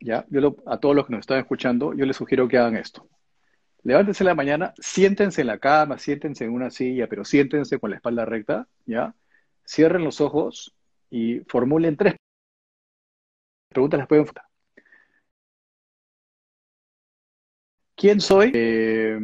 [0.01, 3.07] ya, yo a todos los que nos están escuchando, yo les sugiero que hagan esto.
[3.83, 7.91] Levántense en la mañana, siéntense en la cama, siéntense en una silla, pero siéntense con
[7.91, 9.13] la espalda recta, ¿ya?
[9.63, 10.73] Cierren los ojos
[11.11, 12.15] y formulen tres
[13.69, 14.25] preguntas las pueden
[17.95, 18.51] ¿Quién soy?
[18.55, 19.19] Eh,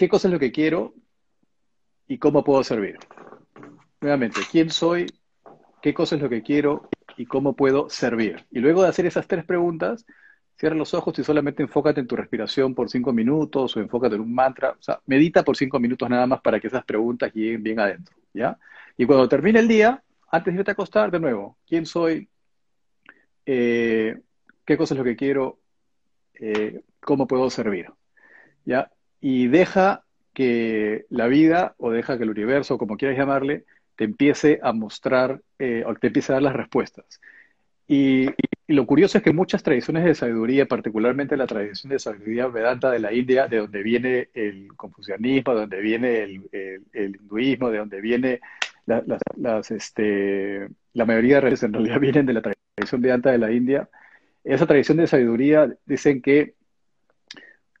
[0.00, 0.94] ¿Qué cosa es lo que quiero?
[2.08, 2.96] ¿Y cómo puedo servir?
[4.00, 5.04] Nuevamente, ¿quién soy?
[5.82, 6.88] ¿Qué cosa es lo que quiero?
[7.18, 8.46] ¿Y cómo puedo servir?
[8.50, 10.06] Y luego de hacer esas tres preguntas,
[10.56, 14.22] cierra los ojos y solamente enfócate en tu respiración por cinco minutos o enfócate en
[14.22, 14.70] un mantra.
[14.70, 18.16] O sea, medita por cinco minutos nada más para que esas preguntas lleguen bien adentro,
[18.32, 18.58] ¿ya?
[18.96, 22.26] Y cuando termine el día, antes de irte a acostar, de nuevo, ¿quién soy?
[23.44, 24.18] Eh,
[24.64, 25.58] ¿Qué cosa es lo que quiero?
[26.32, 27.92] Eh, ¿Cómo puedo servir?
[28.64, 28.90] ¿Ya?
[29.20, 33.64] Y deja que la vida o deja que el universo, como quieras llamarle,
[33.96, 37.20] te empiece a mostrar eh, o te empiece a dar las respuestas.
[37.86, 38.28] Y,
[38.68, 43.00] lo curioso es que muchas tradiciones de sabiduría, particularmente la tradición de sabiduría Vedanta de
[43.00, 48.40] la India, de donde viene el confucianismo, de donde viene el, hinduismo, de donde viene
[49.70, 53.88] este, la mayoría de religiones en realidad vienen de la tradición Vedanta de la India,
[54.44, 56.54] esa tradición de sabiduría dicen que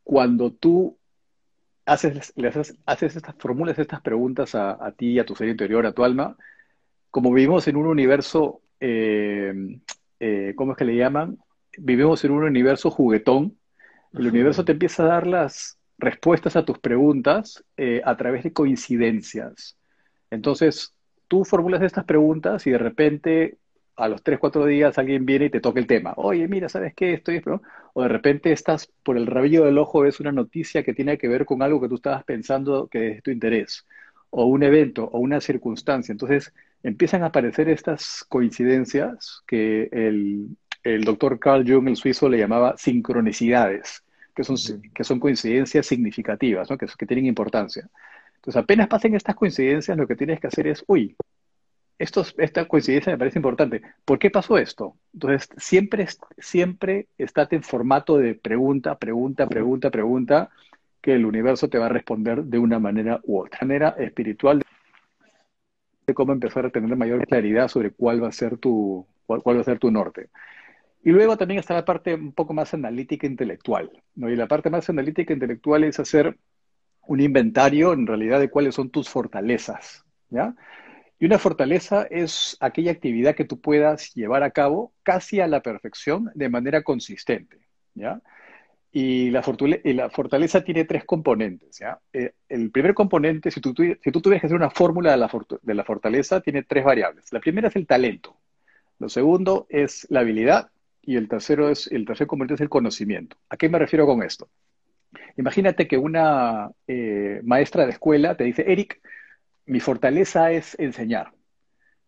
[0.04, 0.98] cuando tú
[1.86, 2.32] haces,
[2.86, 6.36] haces, estas, formulas estas preguntas a, ti, a tu ser interior, a tu alma,
[7.10, 9.52] como vivimos en un universo, eh,
[10.20, 11.38] eh, ¿cómo es que le llaman?
[11.76, 13.56] Vivimos en un universo juguetón.
[14.12, 18.52] El universo te empieza a dar las respuestas a tus preguntas eh, a través de
[18.52, 19.76] coincidencias.
[20.30, 20.94] Entonces,
[21.28, 23.58] tú formulas estas preguntas y de repente
[24.00, 26.14] a los 3, 4 días alguien viene y te toca el tema.
[26.16, 27.14] Oye, mira, ¿sabes qué?
[27.14, 27.42] Estoy...
[27.92, 31.28] O de repente estás por el rabillo del ojo, ves una noticia que tiene que
[31.28, 33.86] ver con algo que tú estabas pensando que es tu interés,
[34.30, 36.12] o un evento, o una circunstancia.
[36.12, 42.76] Entonces empiezan a aparecer estas coincidencias que el, doctor Carl Jung, el suizo, le llamaba
[42.78, 44.56] sincronicidades, que son,
[44.94, 47.88] que son coincidencias significativas, que, que tienen importancia.
[48.36, 51.14] Entonces, apenas pasen estas coincidencias, lo que tienes que hacer es, uy,
[52.00, 53.82] esta coincidencia me parece importante.
[54.06, 54.96] ¿Por qué pasó esto?
[55.12, 56.06] Entonces, siempre,
[56.38, 60.50] siempre estate en formato de pregunta, pregunta, pregunta, pregunta,
[61.02, 63.58] que el universo te va a responder de una manera u otra.
[63.62, 64.62] Manera espiritual
[66.06, 69.60] de cómo empezar a tener mayor claridad sobre cuál va a ser tu, cuál, va
[69.60, 70.30] a ser tu norte.
[71.02, 73.90] Y luego también está la parte un poco más analítica intelectual.
[74.14, 74.30] ¿no?
[74.30, 76.36] Y la parte más analítica intelectual es hacer
[77.06, 80.04] un inventario en realidad de cuáles son tus fortalezas.
[80.30, 80.54] ¿ya?
[81.20, 85.60] Y una fortaleza es aquella actividad que tú puedas llevar a cabo casi a la
[85.60, 87.58] perfección de manera consistente,
[87.94, 88.22] ¿ya?
[88.90, 92.00] Y la, fortaleza tiene tres componentes, ¿ya?
[92.14, 95.30] Eh, el primer componente, si tú, tuvieras que hacer una fórmula de la,
[95.60, 97.30] de la fortaleza, tiene tres variables.
[97.32, 98.38] La primera es el talento,
[98.98, 100.70] lo segundo es la habilidad
[101.02, 103.36] y el tercero es, el tercer componente es el conocimiento.
[103.50, 104.48] ¿A qué me refiero con esto?
[105.36, 109.00] Imagínate que una eh, maestra de escuela te dice, Eric,
[109.70, 111.32] mi fortaleza es enseñar.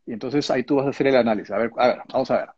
[0.05, 1.53] Y entonces ahí tú vas a hacer el análisis.
[1.53, 2.49] A ver, a ver, vamos a ver.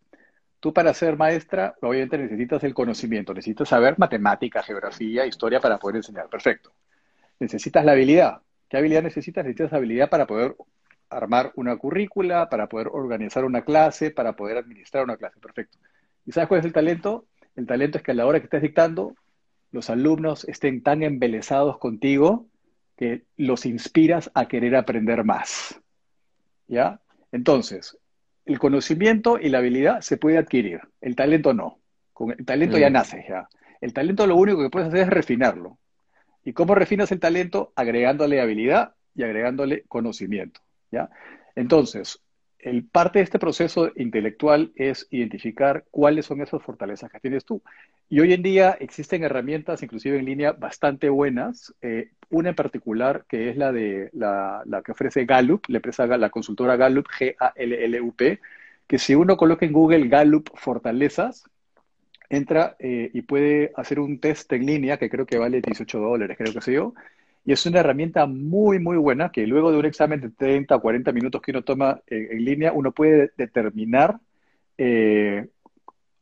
[0.60, 5.96] Tú para ser maestra, obviamente necesitas el conocimiento, necesitas saber matemática, geografía, historia para poder
[5.96, 6.30] enseñar.
[6.30, 6.72] Perfecto.
[7.38, 8.40] Necesitas la habilidad.
[8.66, 9.44] ¿Qué habilidad necesitas?
[9.44, 10.56] Necesitas habilidad para poder
[11.10, 15.38] armar una currícula, para poder organizar una clase, para poder administrar una clase.
[15.38, 15.76] Perfecto.
[16.24, 17.26] ¿Y sabes cuál es el talento?
[17.56, 19.14] El talento es que a la hora que estés dictando,
[19.70, 22.46] los alumnos estén tan embelesados contigo
[22.96, 25.80] que los inspiras a querer aprender más.
[26.66, 27.00] ¿Ya?
[27.32, 27.98] Entonces,
[28.44, 31.78] el conocimiento y la habilidad se puede adquirir, el talento no.
[32.12, 32.92] Con el talento ya mm.
[32.92, 33.48] nace ya.
[33.80, 35.78] El talento lo único que puedes hacer es refinarlo.
[36.44, 37.72] ¿Y cómo refinas el talento?
[37.74, 40.60] Agregándole habilidad y agregándole conocimiento.
[40.90, 41.10] ¿ya?
[41.56, 42.20] Entonces,
[42.64, 47.62] el parte de este proceso intelectual es identificar cuáles son esas fortalezas que tienes tú.
[48.08, 51.74] Y hoy en día existen herramientas, inclusive en línea, bastante buenas.
[51.82, 56.30] Eh, una en particular que es la de la, que ofrece Gallup, la empresa, la
[56.30, 58.40] consultora Gallup, G-A-L-L-U-P,
[58.86, 61.44] que si uno coloca en Google Gallup Fortalezas,
[62.30, 66.38] entra eh, y puede hacer un test en línea que creo que vale 18 dólares,
[66.38, 66.94] creo que sé yo,
[67.44, 70.80] y es una herramienta muy, muy buena que luego de un examen de 30 o
[70.80, 74.18] 40 minutos que uno toma en, línea, uno puede determinar,
[74.78, 75.46] eh,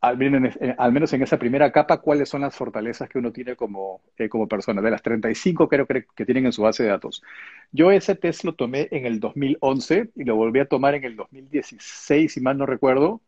[0.00, 4.28] al, menos en esa primera capa, cuáles son las fortalezas que uno tiene como, eh,
[4.28, 4.82] como persona.
[4.82, 7.22] De las 35 creo que, que tienen en su base de datos.
[7.70, 11.14] Yo ese test lo tomé en el 2011 y lo volví a tomar en el
[11.14, 13.22] 2016, si mal no recuerdo,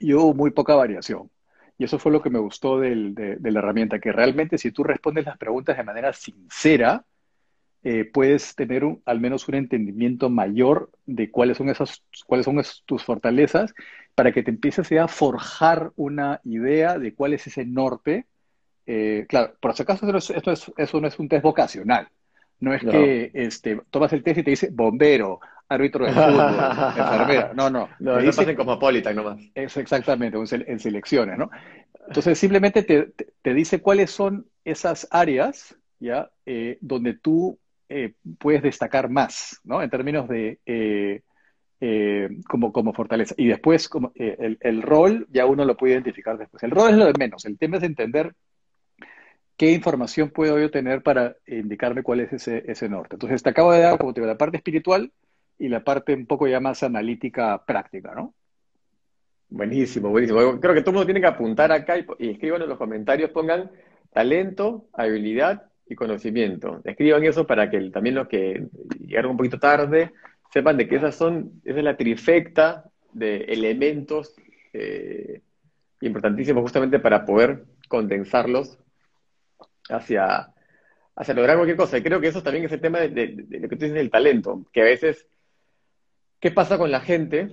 [0.00, 1.30] y hubo muy poca variación.
[1.80, 5.24] Y eso fue lo que me gustó de, la herramienta, que realmente si tú respondes
[5.24, 7.06] las preguntas de manera sincera,
[7.82, 13.02] eh, puedes tener al menos un entendimiento mayor de cuáles son, esas, cuáles son tus
[13.02, 13.72] fortalezas
[14.14, 18.26] para que te empieces a forjar una idea de cuál es ese norte.
[18.84, 22.08] Eh, claro, por si acaso, eso, eso no es un test vocacional.
[22.58, 25.40] No es que este, tomas el test y te dice bombero,
[25.70, 27.50] árbitro de fútbol.
[27.54, 27.88] No, no.
[27.98, 29.40] No, eso dice- pasa en Cosmopolitan nomás.
[29.54, 31.50] es exactamente, en sele- en selecciones, ¿no?
[32.08, 36.28] Entonces simplemente te, te- te dice cuáles son esas áreas, ¿ya?
[36.44, 39.82] Eh, donde tú eh, puedes destacar más, ¿no?
[39.82, 41.22] En términos de eh,
[41.80, 43.34] eh, como, como fortaleza.
[43.38, 46.62] Y después como, eh, el, el rol ya uno lo puede identificar después.
[46.62, 47.44] El rol es lo de menos.
[47.46, 48.34] El tema es entender
[49.56, 53.16] qué información puedo yo tener para indicarme cuál es ese, ese norte.
[53.16, 55.12] Entonces te acabo de dar, como te digo, la parte espiritual
[55.60, 58.34] y la parte un poco ya más analítica práctica, ¿no?
[59.50, 60.58] Buenísimo, buenísimo.
[60.60, 63.70] Creo que todo el mundo tiene que apuntar acá y, escriban en los comentarios, pongan
[64.12, 66.80] talento, habilidad y conocimiento.
[66.84, 68.68] Escriban eso para que también los que
[69.00, 70.12] llegaron un poquito tarde
[70.52, 74.34] sepan de que esas son, esa es la trifecta de elementos
[74.72, 75.42] eh,
[76.00, 78.78] importantísimos justamente para poder condensarlos
[79.90, 80.54] hacia,
[81.16, 81.98] hacia lograr cualquier cosa.
[81.98, 84.64] Y creo que eso también es el tema de lo que tú dices del talento,
[84.72, 85.26] que a veces,
[86.40, 87.50] ¿qué pasa con la gente?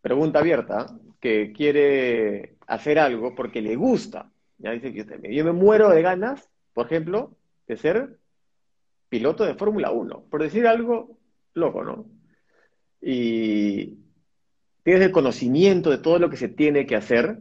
[0.00, 0.86] pregunta abierta,
[1.20, 4.30] que quiere hacer algo porque le gusta.
[4.58, 8.18] Ya dice que yo me muero de ganas, por ejemplo, de ser
[9.08, 11.18] piloto de Fórmula 1, por decir algo
[11.54, 12.06] loco, ¿no?
[13.00, 13.98] Y
[14.82, 17.40] tienes el conocimiento de todo lo que se tiene que hacer,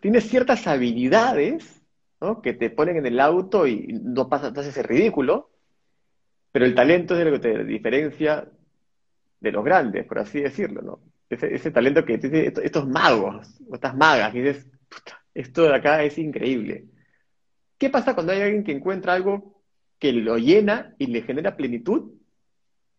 [0.00, 1.82] tienes ciertas habilidades,
[2.20, 2.40] ¿no?
[2.42, 5.50] Que te ponen en el auto y no pasa, no haces ridículo,
[6.52, 8.48] pero el talento es lo que te diferencia
[9.40, 11.00] de los grandes, por así decirlo, ¿no?
[11.30, 15.74] Ese, talento que tú dices, estos, magos, o estas magas, que dices, "Puta, esto de
[15.74, 16.86] acá es increíble.
[17.76, 19.62] ¿Qué pasa cuando hay alguien que encuentra algo
[19.98, 22.12] que lo llena y le genera plenitud,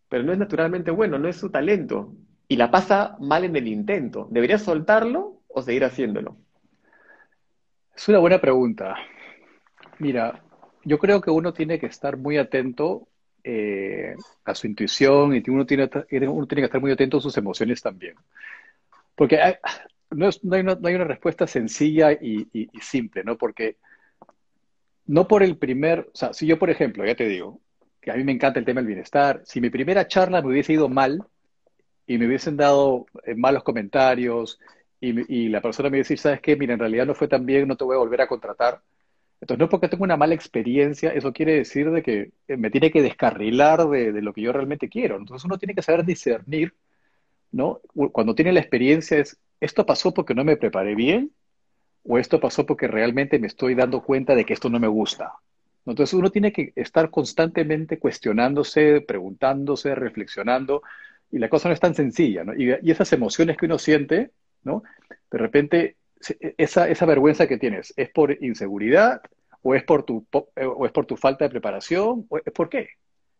[0.08, 2.14] pero no es naturalmente bueno, no es su talento,
[2.48, 4.28] y la pasa mal en el intento?
[4.30, 6.36] ¿Debería soltarlo o seguir haciéndolo?
[7.94, 8.96] Es una buena pregunta.
[9.98, 10.42] Mira,
[10.84, 13.06] yo creo que uno tiene que estar muy atento
[13.44, 15.88] eh, a su intuición y uno tiene,
[16.28, 18.14] uno tiene que estar muy atento a sus emociones también.
[19.14, 19.38] Porque
[20.10, 23.36] no, es- no hay una, no hay una respuesta sencilla y, simple, ¿no?
[23.36, 23.76] Porque
[25.06, 27.60] no por el primer, o sea, si yo, por ejemplo, ya te digo,
[28.00, 30.72] que a mí me encanta el tema del bienestar, si mi primera charla me hubiese
[30.72, 31.22] ido mal
[32.06, 34.58] y me hubiesen dado eh, malos comentarios
[35.00, 36.56] y, la persona me dice, ¿sabes qué?
[36.56, 38.82] Mira, en realidad no fue tan bien, no te voy a volver a contratar.
[39.40, 42.90] Entonces, no porque tengo una mala experiencia, eso quiere decir de que eh, me tiene
[42.90, 45.16] que descarrilar de, lo que yo realmente quiero.
[45.16, 46.74] Entonces, uno tiene que saber discernir,
[47.50, 47.80] ¿no?
[48.12, 51.32] Cuando tiene la experiencia es, ¿esto pasó porque no me preparé bien?
[52.04, 55.32] ¿O esto pasó porque realmente me estoy dando cuenta de que esto no me gusta?
[55.86, 60.82] Entonces, uno tiene que estar constantemente cuestionándose, preguntándose, reflexionando,
[61.32, 62.54] y la cosa no es tan sencilla, ¿no?
[62.54, 64.32] Y, y esas emociones que uno siente,
[64.64, 64.82] ¿no?
[65.30, 65.96] De repente,
[66.58, 69.22] esa, esa vergüenza que tienes, ¿es por inseguridad
[69.62, 72.26] o es por tu, eh, o es por tu falta de preparación?
[72.28, 72.90] ¿O es por qué?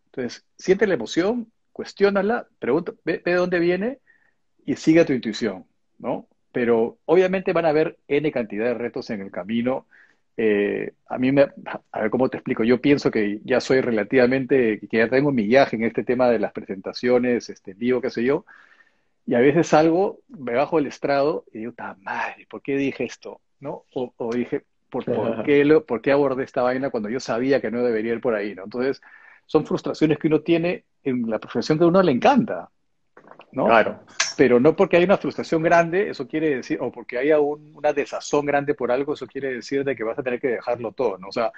[0.06, 3.98] Entonces, siente la emoción, cuestiónala, pregunta, ve, de dónde viene
[4.64, 5.66] y sigue tu intuición,
[5.98, 6.26] ¿no?
[6.52, 9.86] Pero obviamente van a haber N cantidad de retos en el camino.
[10.36, 11.42] Eh, a mí me,
[11.92, 15.76] a ver cómo te explico, yo pienso que ya soy relativamente, que ya tengo millaje
[15.76, 18.46] en este tema de las presentaciones, este, vivo, qué sé yo,
[19.30, 22.48] y a veces salgo, me bajo el estrado y digo, ¡ta madre!
[22.50, 23.40] ¿Por qué dije esto?
[23.60, 23.84] ¿No?
[23.94, 27.60] O, o dije, ¿por, por qué lo- por qué abordé esta vaina cuando yo sabía
[27.60, 28.64] que no debería ir por ahí, ¿no?
[28.64, 29.00] Entonces,
[29.46, 32.70] son frustraciones que uno tiene en la profesión que a uno le encanta,
[33.52, 33.66] ¿no?
[33.66, 34.00] Claro.
[34.36, 37.92] Pero no porque hay una frustración grande, eso quiere decir, o porque haya un- una
[37.92, 41.18] desazón grande por algo, eso quiere decir de que vas a tener que dejarlo todo,
[41.18, 41.28] ¿no?
[41.28, 41.52] O sea,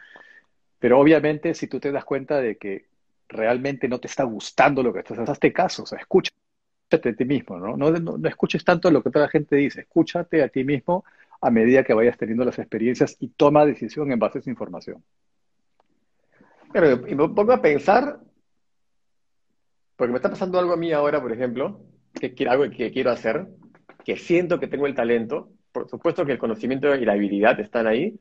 [0.78, 2.84] pero obviamente si tú te das cuenta de que
[3.30, 5.98] realmente no te está gustando lo que estás, hazte caso, o sea,
[6.96, 7.76] escúchate a ti mismo, ¿no?
[7.76, 11.04] No, no, no escuches tanto lo que toda la gente dice, escúchate a ti mismo
[11.40, 15.02] a medida que vayas teniendo las experiencias y toma decisión en base a esa información.
[16.70, 18.20] Claro, y me pongo a pensar,
[19.96, 21.80] porque me está pasando algo a mí ahora, por ejemplo,
[22.18, 23.46] que quiero, algo que quiero hacer,
[24.04, 27.86] que siento que tengo el talento, por supuesto que el conocimiento y la habilidad están
[27.86, 28.18] ahí,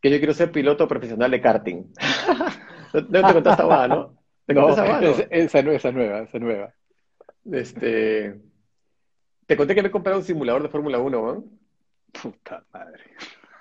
[0.00, 1.84] que yo quiero ser piloto profesional de karting.
[2.94, 4.14] No, no te contaste guada, ¿no?
[4.46, 6.72] ¿Te conté No, esa esa, esa nueva, esa nueva.
[7.50, 8.40] Este,
[9.46, 11.44] te conté que me he comprado un simulador de Fórmula 1, ¿no?
[12.22, 13.02] Puta madre.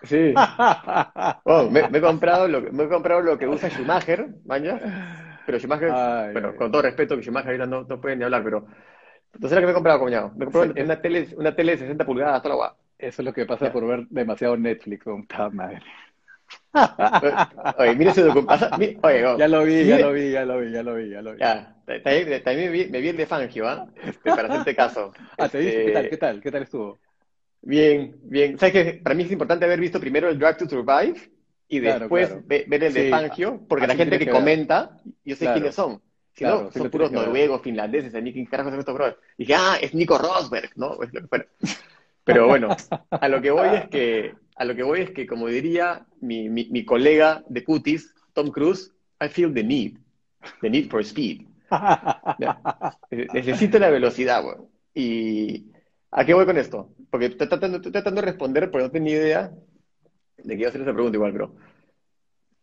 [0.03, 0.33] Sí.
[1.71, 5.39] Me, me he comprado lo, que- me he comprado lo que usa Schumacher, maña.
[5.45, 8.43] Pero Schumacher, Ay, bueno, con todo respeto, que Schumacher ahorita no, no puede ni hablar,
[8.43, 8.65] pero
[9.33, 10.31] entonces lo que me he comprado, coñado.
[10.35, 12.75] Me he comprado una tele, una tele de 60 pulgadas, toda la guada.
[12.97, 13.73] Eso es lo que pasa Ya.
[13.73, 15.81] por ver demasiado Netflix, puta madre.
[17.77, 18.71] Oye, mire ese documental.
[19.03, 21.09] Oye, oh, Ya lo vi, ya mire- lo vi, ya lo vi, ya lo vi,
[21.09, 21.39] ya lo vi.
[21.39, 21.75] Ya,
[22.43, 23.87] también me vi, me vi el de Fangio, ¿ah?
[23.95, 25.11] Este, para hacerte caso.
[25.37, 25.85] Ah, ¿te viste?
[25.85, 26.09] ¿Qué Este, tal?
[26.09, 26.41] ¿Qué tal?
[26.41, 26.99] ¿Qué tal estuvo?
[27.61, 28.57] Bien, bien.
[28.57, 29.01] ¿Sabes qué?
[29.03, 31.31] Para mí es importante haber visto primero el Drive to Survive
[31.69, 32.43] y Claro, después claro.
[32.45, 35.53] ve- ver el de Sí, Fangio, porque la gente que que comenta, yo sé Claro.
[35.59, 36.01] quiénes son.
[36.35, 39.17] Si no, son puros noruegos, finlandeses, ni ¿quién carajo son estos brothers?
[39.37, 40.97] Dije, ah, es Nico Rosberg, ¿no?
[42.25, 42.69] Pero bueno,
[43.11, 46.49] a lo que voy es que, a lo que voy es que, como diría mi,
[46.49, 48.91] mi, colega de Cutis, Tom Cruise,
[49.21, 49.97] I feel the need,
[50.61, 51.47] the need for speed.
[53.33, 54.57] Necesito la velocidad, güey.
[54.93, 55.71] Y
[56.11, 56.93] ¿a qué voy con esto?
[57.09, 59.51] Porque estoy tratando, estoy tratando de responder, pero no tengo ni idea
[60.37, 61.55] de qué iba a hacer esa pregunta igual, pero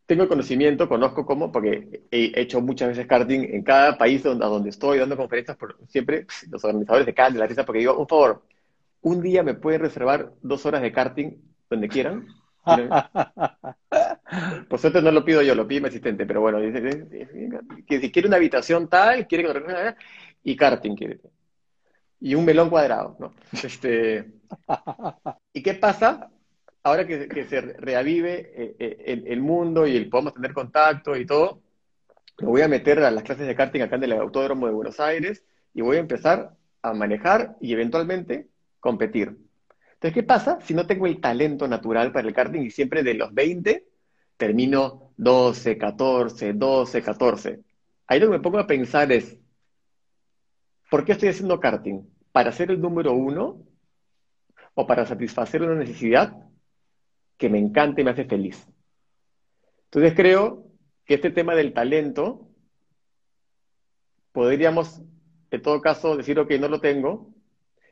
[0.06, 4.48] tengo conocimiento, conozco cómo, porque he hecho muchas veces karting en cada país donde, a
[4.48, 8.08] donde estoy dando conferencias, por, siempre los organizadores de de la risa, porque digo, un
[8.08, 8.42] favor,
[9.02, 12.26] un día me pueden reservar dos horas de karting donde quieran.
[14.68, 17.06] Por suerte no lo pido yo, lo pide mi asistente, pero bueno, dice
[17.86, 19.94] que si quiere una habitación tal, quiere que
[20.42, 21.20] y karting quiere.
[22.20, 23.32] Y un melón cuadrado, ¿no?
[23.64, 24.26] Este,
[25.52, 26.30] ¿Y qué pasa?
[26.82, 31.62] Ahora que, se reavive eh, eh, el, mundo y podemos tener contacto y todo,
[32.40, 34.98] me voy a meter a las clases de karting acá en el Autódromo de Buenos
[34.98, 35.44] Aires
[35.74, 38.48] y voy a empezar a manejar y eventualmente
[38.80, 39.36] competir.
[40.00, 43.12] Entonces, ¿qué pasa si no tengo el talento natural para el karting y siempre de
[43.12, 43.86] los 20
[44.38, 47.60] termino 12, 14, 12, 14?
[48.06, 49.36] Ahí lo que me pongo a pensar es,
[50.90, 52.00] ¿por qué estoy haciendo karting?
[52.32, 53.62] ¿Para ser el número uno
[54.72, 56.34] o para satisfacer una necesidad
[57.36, 58.66] que me encanta y me hace feliz?
[59.84, 60.64] Entonces creo
[61.04, 62.48] que este tema del talento
[64.32, 65.02] podríamos,
[65.50, 67.29] en todo caso, decir, ok, no lo tengo,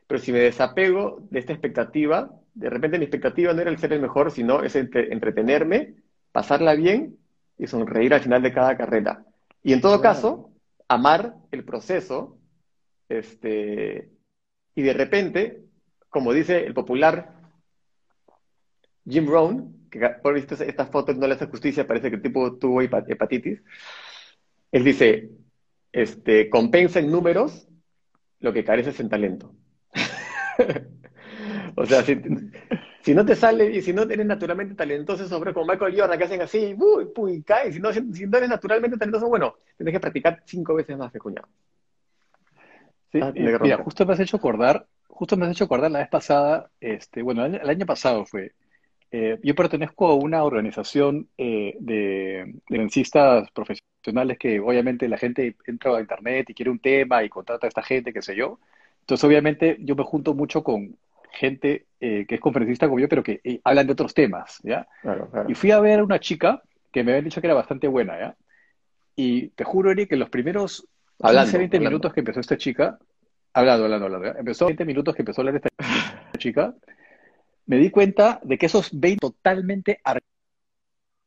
[0.09, 3.93] pero si me desapego de esta expectativa, de repente mi expectativa no era el ser
[3.93, 5.97] el mejor, sino es entretenerme,
[6.31, 7.19] pasarla bien
[7.59, 9.23] y sonreír al final de cada carrera.
[9.61, 10.49] Y en todo caso,
[10.87, 12.39] amar el proceso,
[13.07, 14.09] este,
[14.73, 15.61] y de repente,
[16.09, 17.35] como dice el popular
[19.07, 22.57] Jim Rohn, que por visto estas fotos no le hace justicia, parece que el tipo
[22.57, 23.61] tuvo hepatitis,
[24.71, 25.29] él dice,
[25.91, 27.67] este, compensa en números
[28.39, 29.53] lo que careces en talento.
[31.75, 35.95] o sea, si, no te sale y si no eres naturalmente talentoso, sobre como Michael
[35.97, 37.71] Jordan, que hacen así, uy, uy, cae.
[37.71, 41.47] Si no, si, no eres naturalmente talentoso, bueno, tienes que practicar cinco veces más, cuñado.
[43.11, 46.09] Sí, ah, mira, justo me has hecho acordar, justo me has hecho acordar la vez
[46.09, 48.51] pasada, este, bueno, el año, pasado fue,
[49.11, 55.97] eh, yo pertenezco a una organización eh, de, de profesionales que obviamente la gente entra
[55.97, 58.59] a internet y quiere un tema y contrata a esta gente, qué sé yo.
[59.09, 60.95] Entonces, obviamente, yo me junto mucho con
[61.31, 64.87] gente eh, que es conferencista como yo, pero que eh, hablan de otros temas, ¿ya?
[65.47, 68.19] Y fui a ver a una chica que me habían dicho que era bastante buena,
[68.19, 68.35] ¿ya?
[69.15, 70.87] Y te juro, Eric, que los primeros
[71.17, 72.99] 15, 20 minutos que empezó esta chica,
[73.51, 74.39] hablando, hablando, hablando, ¿ya?
[74.39, 75.69] empezó 20 minutos que empezó a hablar esta
[76.37, 76.75] chica,
[77.65, 80.01] me di cuenta de que esos 20 totalmente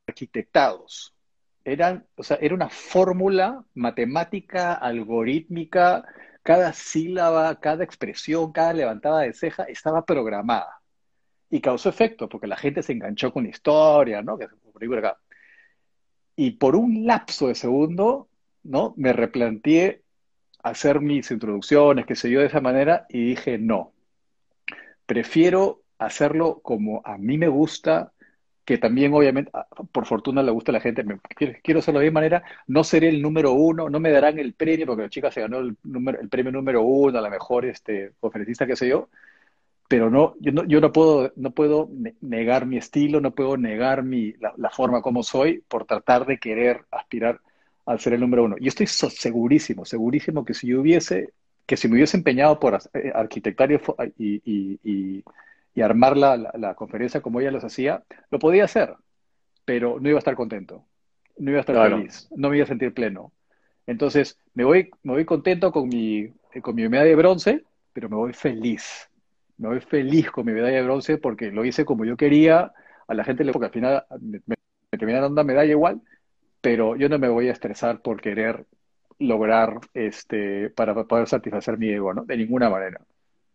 [0.06, 1.16] arquitectados,
[1.64, 6.04] eran, o sea, era una fórmula matemática, algorítmica,
[6.42, 10.80] cada sílaba, cada expresión, cada levantada de ceja estaba programada.
[11.50, 14.38] Y causó efecto, porque la gente se enganchó con la historia, ¿no?
[16.34, 18.28] Y por un lapso de segundo,
[18.62, 18.94] ¿no?
[18.96, 20.02] Me replanteé
[20.62, 23.92] hacer mis introducciones, qué sé yo, de esa manera, y dije, no,
[25.06, 28.12] prefiero hacerlo como a mí me gusta,
[28.64, 31.04] que también obviamente, ah, por fortuna le gusta a la gente,
[31.62, 35.02] quiero, hacerlo de manera, no seré el número uno, no me darán el premio, porque
[35.02, 38.66] la chica se ganó el, número, el premio número uno, a la mejor este, conferencista,
[38.66, 39.08] qué sé yo,
[39.88, 41.90] pero no, yo no, yo no puedo, no puedo
[42.20, 46.84] negar mi estilo, no puedo negar mi, la, forma como soy por tratar de querer
[46.90, 47.40] aspirar
[47.84, 48.56] a ser el número uno.
[48.58, 51.32] Yo estoy segurísimo, segurísimo que si yo hubiese,
[51.66, 55.24] que si me hubiese empeñado por eh, arquitectar y y
[55.80, 58.94] armar la, conferencia como ella los hacía, lo podía hacer,
[59.64, 60.84] pero no iba a estar contento,
[61.38, 63.32] no iba a estar feliz, no me iba a sentir pleno.
[63.86, 66.28] Entonces, me voy, me voy contento con mi,
[66.60, 69.08] con mi medalla de bronce, pero me voy feliz.
[69.58, 72.72] Me voy feliz con mi medalla de bronce porque lo hice como yo quería.
[73.08, 74.56] A la gente le porque al final me, me
[74.90, 76.00] terminaron dando medalla igual,
[76.60, 78.66] pero yo no me voy a estresar por querer
[79.18, 82.24] lograr este para poder satisfacer mi ego, ¿no?
[82.24, 83.00] De ninguna manera.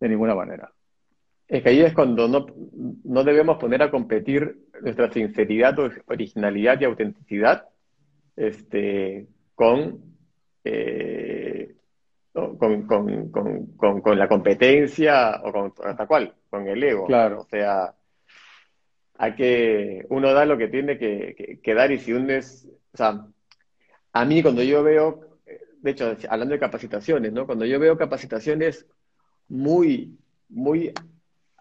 [0.00, 0.72] De ninguna manera.
[1.48, 2.46] Es que ahí es cuando no,
[3.04, 5.76] no debemos poner a competir nuestra sinceridad,
[6.06, 7.66] originalidad y autenticidad
[8.36, 9.98] este, con,
[10.62, 11.74] eh,
[12.32, 17.06] con, con, con, con, la competencia o con hasta cual, con el ego.
[17.06, 17.40] Claro.
[17.40, 17.94] O sea,
[19.16, 22.96] hay que, uno da lo que tiene que, que dar y si uno es, o
[22.96, 23.26] sea,
[24.12, 25.38] a mí cuando yo veo,
[25.80, 27.46] de hecho, hablando de capacitaciones, ¿no?
[27.46, 28.86] Cuando yo veo capacitaciones
[29.48, 30.18] muy,
[30.48, 30.92] muy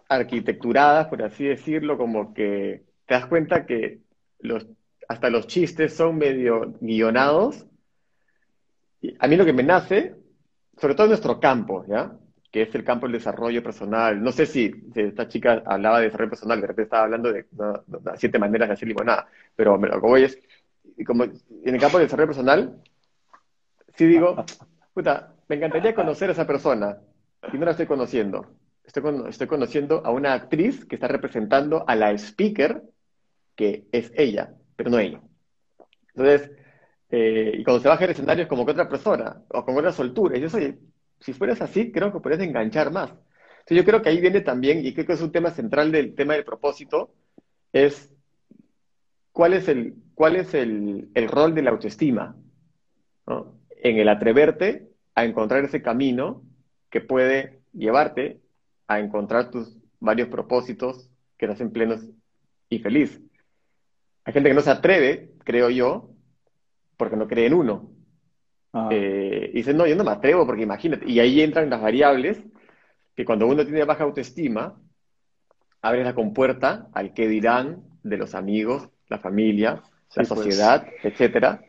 [0.09, 4.01] arquitecturadas, por así decirlo, como que te das cuenta que
[4.39, 4.67] los,
[5.07, 7.67] hasta los chistes son medio guionados
[9.19, 10.15] a mí lo que me nace,
[10.77, 12.13] sobre todo en nuestro campo, ¿ya?
[12.51, 14.21] Que es el campo del desarrollo personal.
[14.21, 17.45] No sé si, esta chica hablaba de desarrollo personal, de repente estaba hablando de,
[18.15, 20.39] siete maneras de hacer limonada, pero lo que voy es,
[21.05, 21.33] como en
[21.63, 22.81] el campo del desarrollo personal,
[23.95, 24.43] sí digo,
[24.93, 26.97] puta, me encantaría conocer a esa persona
[27.51, 28.47] y no la estoy conociendo.
[28.87, 32.83] Estoy, conociendo a una actriz que está representando a la speaker,
[33.53, 35.21] que es ella, pero no ella.
[36.15, 36.51] Entonces,
[37.09, 39.91] eh, y cuando se baja el escenario es como que otra persona, o con otra
[39.91, 40.37] soltura.
[40.37, 40.79] Y yo soy,
[41.19, 43.09] si fueras así, creo que puedes enganchar más.
[43.09, 46.15] Entonces yo creo que ahí viene también, y creo que es un tema central del
[46.15, 47.13] tema del propósito,
[47.73, 48.15] es
[49.33, 52.37] cuál es el, cuál es el, el rol de la autoestima.
[53.81, 56.41] En el atreverte a encontrar ese camino
[56.89, 58.39] que puede llevarte
[58.87, 62.05] a encontrar tus varios propósitos que te hacen plenos
[62.69, 63.21] y feliz.
[64.23, 66.09] Hay gente que no se atreve, creo yo,
[66.97, 67.91] porque no cree en uno.
[68.73, 68.89] Ah.
[68.91, 71.09] Eh, y dicen, no, yo no me atrevo porque imagínate.
[71.09, 72.41] Y ahí entran las variables
[73.15, 74.79] que cuando uno tiene baja autoestima,
[75.81, 79.81] abre la compuerta al que dirán de los amigos, la familia,
[80.15, 80.27] la pues.
[80.27, 81.63] sociedad, etcétera.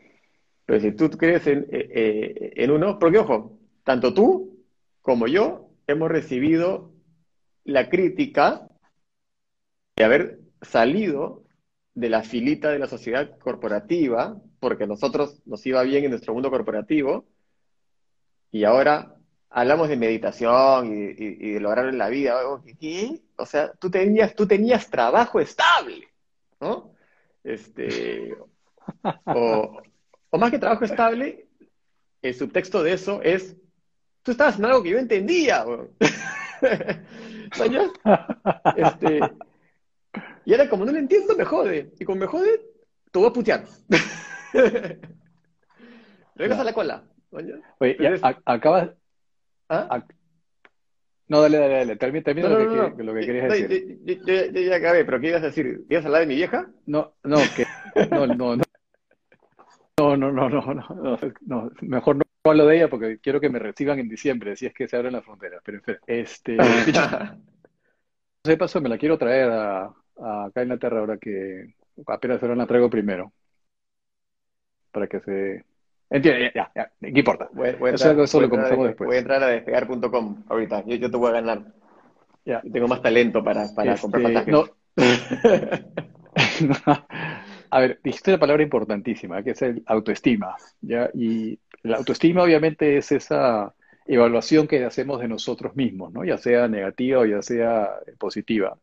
[0.65, 4.63] Pero si tú crees en, eh, eh, en uno, porque ojo, tanto tú
[5.01, 6.91] como yo hemos recibido
[7.69, 8.67] la crítica
[9.95, 11.43] de haber salido
[11.93, 16.33] de la filita de la sociedad corporativa, porque a nosotros nos iba bien en nuestro
[16.33, 17.25] mundo corporativo,
[18.51, 19.15] y ahora
[19.49, 22.39] hablamos de meditación y, de lograr en la vida.
[22.79, 23.21] ¿Qué?
[23.35, 26.07] O sea, tú tenías, tú tenías trabajo estable,
[26.59, 26.93] ¿no?
[27.43, 28.35] Este,
[29.25, 29.81] o,
[30.31, 31.47] más que trabajo estable,
[32.21, 33.55] el subtexto de eso es,
[34.23, 35.65] tú estabas en algo que yo entendía.
[38.75, 39.21] este,
[40.45, 41.91] y era como no lo entiendo, me jode.
[41.99, 42.61] Y como me jode,
[43.11, 43.65] te voy a putear.
[46.35, 47.03] Regresa a la cola.
[47.31, 47.61] Oye,
[47.99, 48.15] ya,
[48.45, 48.91] acabas.
[49.69, 50.03] ¿Ah?
[51.27, 51.95] No, dale, dale, dale.
[51.95, 53.99] Termina, lo, que, lo, que, querías decir.
[54.25, 55.85] Yo, ya acabé, pero ¿qué ibas a decir?
[55.87, 56.71] ¿Ibas a hablar de mi vieja?
[56.87, 57.67] No, no, que.
[58.09, 58.63] No, no, no.
[59.99, 63.59] No, no, no, no, no, no, mejor no hablo de ella porque quiero que me
[63.59, 65.61] reciban en diciembre, si es que se abren las fronteras.
[65.63, 66.57] Pero en fin, este,
[68.43, 71.75] de paso me la quiero traer a, acá en Inglaterra ahora que
[72.07, 73.31] apenas ahora la traigo primero.
[74.91, 75.65] Para que se...
[76.09, 77.49] Entiende, ya, ya, ¿qué importa?
[77.53, 79.07] Voy, a entrar, eso, lo comenzamos después.
[79.07, 81.61] Voy a entrar a despegar.com ahorita, yo, yo, te voy a ganar.
[82.45, 82.61] Ya.
[82.61, 84.51] tengo más talento para, para este, comprar pasajes.
[84.51, 84.65] No.
[87.69, 91.09] a ver, dijiste una palabra importantísima, que es el autoestima, ¿ya?
[91.13, 93.73] Y la autoestima obviamente es esa
[94.05, 96.23] evaluación que hacemos de nosotros mismos, ¿no?
[96.25, 98.77] Ya sea negativa o ya sea positiva.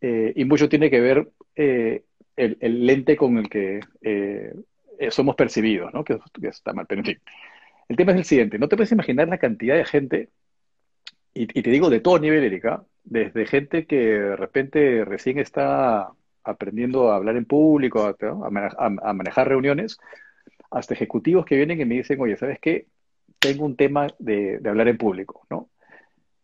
[0.00, 2.04] Eh, y mucho tiene que ver eh,
[2.36, 4.52] el, lente con el que eh,
[5.10, 6.04] somos percibidos, ¿no?
[6.04, 7.20] Que, está mal, pero en fin.
[7.88, 10.28] El tema es el siguiente, no te puedes imaginar la cantidad de gente,
[11.34, 16.10] y, te digo de todo nivel, Erika, desde gente que de repente recién está
[16.42, 19.98] aprendiendo a hablar en público, a, manejar, reuniones,
[20.70, 22.86] hasta ejecutivos que vienen y me dicen, oye, ¿sabes qué?
[23.38, 25.68] Tengo un tema de, hablar en público, ¿no?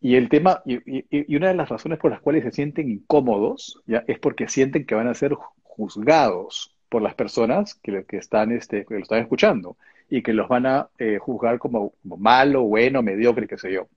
[0.01, 4.03] Y el tema, y, una de las razones por las cuales se sienten incómodos, ¿ya?
[4.07, 8.85] es porque sienten que van a ser juzgados por las personas que, que están, este,
[8.85, 9.77] que lo están escuchando
[10.09, 13.87] y que los van a eh, juzgar como, malo, bueno, mediocre, qué sé yo.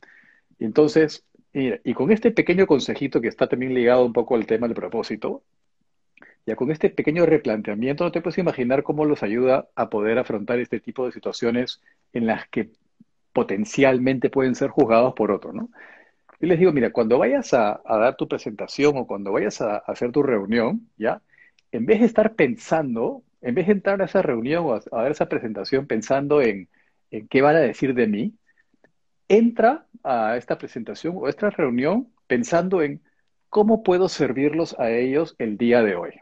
[0.59, 4.76] Entonces, y con este pequeño consejito que está también ligado un poco al tema del
[4.76, 5.43] propósito,
[6.49, 10.59] ya con este pequeño replanteamiento no te puedes imaginar cómo los ayuda a poder afrontar
[10.61, 11.83] este tipo de situaciones
[12.15, 12.71] en las que
[13.35, 15.69] potencialmente pueden ser juzgados por otro, ¿no?
[16.41, 20.11] Y les digo, mira, cuando vayas a, dar tu presentación o cuando vayas a, hacer
[20.11, 21.21] tu reunión, ¿ya?
[21.71, 25.11] En vez de estar pensando, en vez de entrar a esa reunión o a, dar
[25.11, 26.69] esa presentación pensando en,
[27.29, 28.35] qué van a decir de mí,
[29.29, 33.03] entra a esta presentación o a esta reunión pensando en
[33.51, 36.21] cómo puedo servirlos a ellos el día de hoy.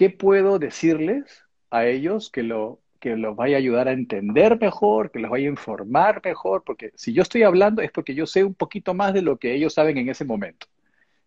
[0.00, 5.10] ¿Qué puedo decirles a ellos que lo que los vaya a ayudar a entender mejor,
[5.10, 8.42] que los vaya a informar mejor, porque si yo estoy hablando es porque yo sé
[8.42, 10.68] un poquito más de lo que ellos saben en ese momento.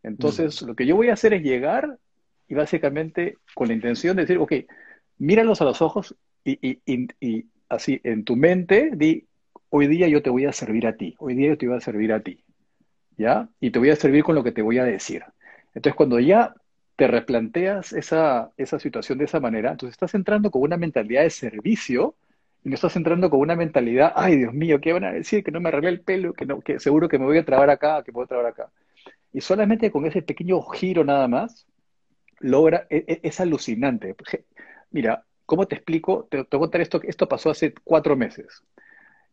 [0.01, 1.99] Entonces, lo que yo voy a hacer es llegar
[2.47, 4.53] y básicamente con la intención de decir, ok,
[5.19, 9.27] míralos a los ojos y, y, así en tu mente di,
[9.69, 11.79] hoy día yo te voy a servir a ti, hoy día yo te voy a
[11.79, 12.43] servir a ti,
[13.17, 13.47] ¿ya?
[13.59, 15.23] Y te voy a servir con lo que te voy a decir.
[15.75, 16.55] Entonces, cuando ya
[17.03, 21.29] te replanteas esa, esa situación de esa manera, entonces estás entrando con una mentalidad de
[21.31, 22.15] servicio
[22.63, 25.43] y no estás entrando con una mentalidad, ay Dios mío, ¿qué van a decir?
[25.43, 27.69] Que no me arreglé el pelo, que, no, que seguro que me voy a trabar
[27.69, 28.71] acá, que puedo trabar acá.
[29.33, 31.67] Y solamente con ese pequeño giro nada más,
[32.39, 34.15] logra, es, e, es alucinante.
[34.91, 36.27] Mira, ¿cómo te explico?
[36.31, 38.63] Te, te, voy a contar esto, esto pasó hace cuatro meses.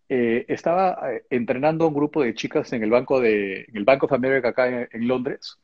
[0.09, 3.85] eh, estaba eh, entrenando a un grupo de chicas en el banco de, en el
[3.85, 4.13] Banco of
[4.45, 5.61] acá en Londres,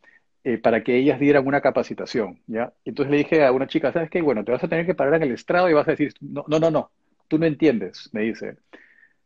[0.48, 2.72] eh, para que ellas dieran una capacitación, ¿ya?
[2.84, 4.22] Entonces le dije a una chica, ¿sabes qué?
[4.22, 6.44] Bueno, te vas a tener que parar en el estrado y vas a decir, no,
[6.46, 6.92] no, no, no,
[7.26, 8.56] tú no entiendes, me dice.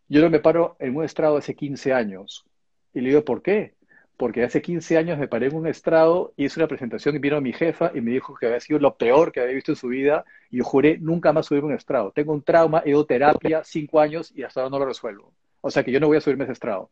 [0.08, 2.46] Yo no me paro en un estrado hace 15 años.
[2.94, 3.74] Y le digo, ¿por qué?
[4.16, 7.52] Porque hace 15 años me paré en un estrado, hice una presentación y vino mi
[7.52, 10.24] jefa y me dijo que había sido lo peor que había visto en su vida
[10.50, 12.12] y yo juré nunca más subirme un estrado.
[12.12, 15.34] Tengo un trauma, he ido terapia cinco años y hasta ahora no lo resuelvo.
[15.60, 16.90] O sea que yo no voy a subirme a ese estrado.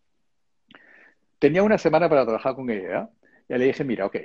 [1.38, 3.08] Tenía una semana para trabajar con ella.
[3.48, 4.16] Ya le dije, mira, ok,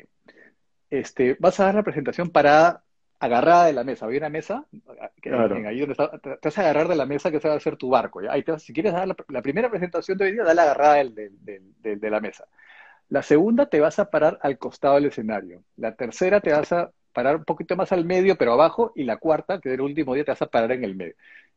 [0.90, 2.84] este, vas a dar la presentación para
[3.20, 4.06] agarrada de la mesa.
[4.06, 4.66] Había una mesa,
[5.22, 5.56] que, Claro.
[5.56, 7.58] en ahí donde está, te, vas a agarrar de la mesa que se va a
[7.58, 8.22] hacer tu barco.
[8.22, 8.34] ¿ya?
[8.34, 10.96] Ahí te vas- si quieres dar la, la primera presentación de hoy día, dale agarrada
[10.96, 12.46] del- del- del- del- de la mesa.
[13.10, 15.64] La segunda te vas a parar al costado del escenario.
[15.78, 18.92] La tercera te vas a parar un poquito más al medio, pero abajo.
[18.96, 21.14] Y la cuarta, que es el último día, te vas a parar en el medio.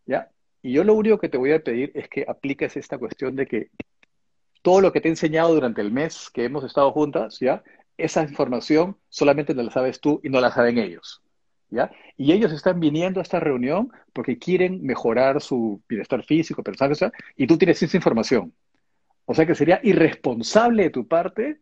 [0.07, 0.29] ¿Ya?
[0.63, 3.47] Y yo lo único que te voy a pedir es que apliques esta cuestión de
[3.47, 3.71] que
[4.67, 7.63] todo lo que te he enseñado durante el mes que hemos estado juntas, ¿ya?
[7.97, 11.23] Esa información solamente no la sabes tú y no la saben ellos,
[11.71, 11.93] ¿ya?
[12.17, 17.47] Y ellos están viniendo a esta reunión porque quieren mejorar su bienestar físico, personal, y
[17.47, 18.53] tú tienes esa información.
[19.25, 21.61] O sea que sería irresponsable de tu parte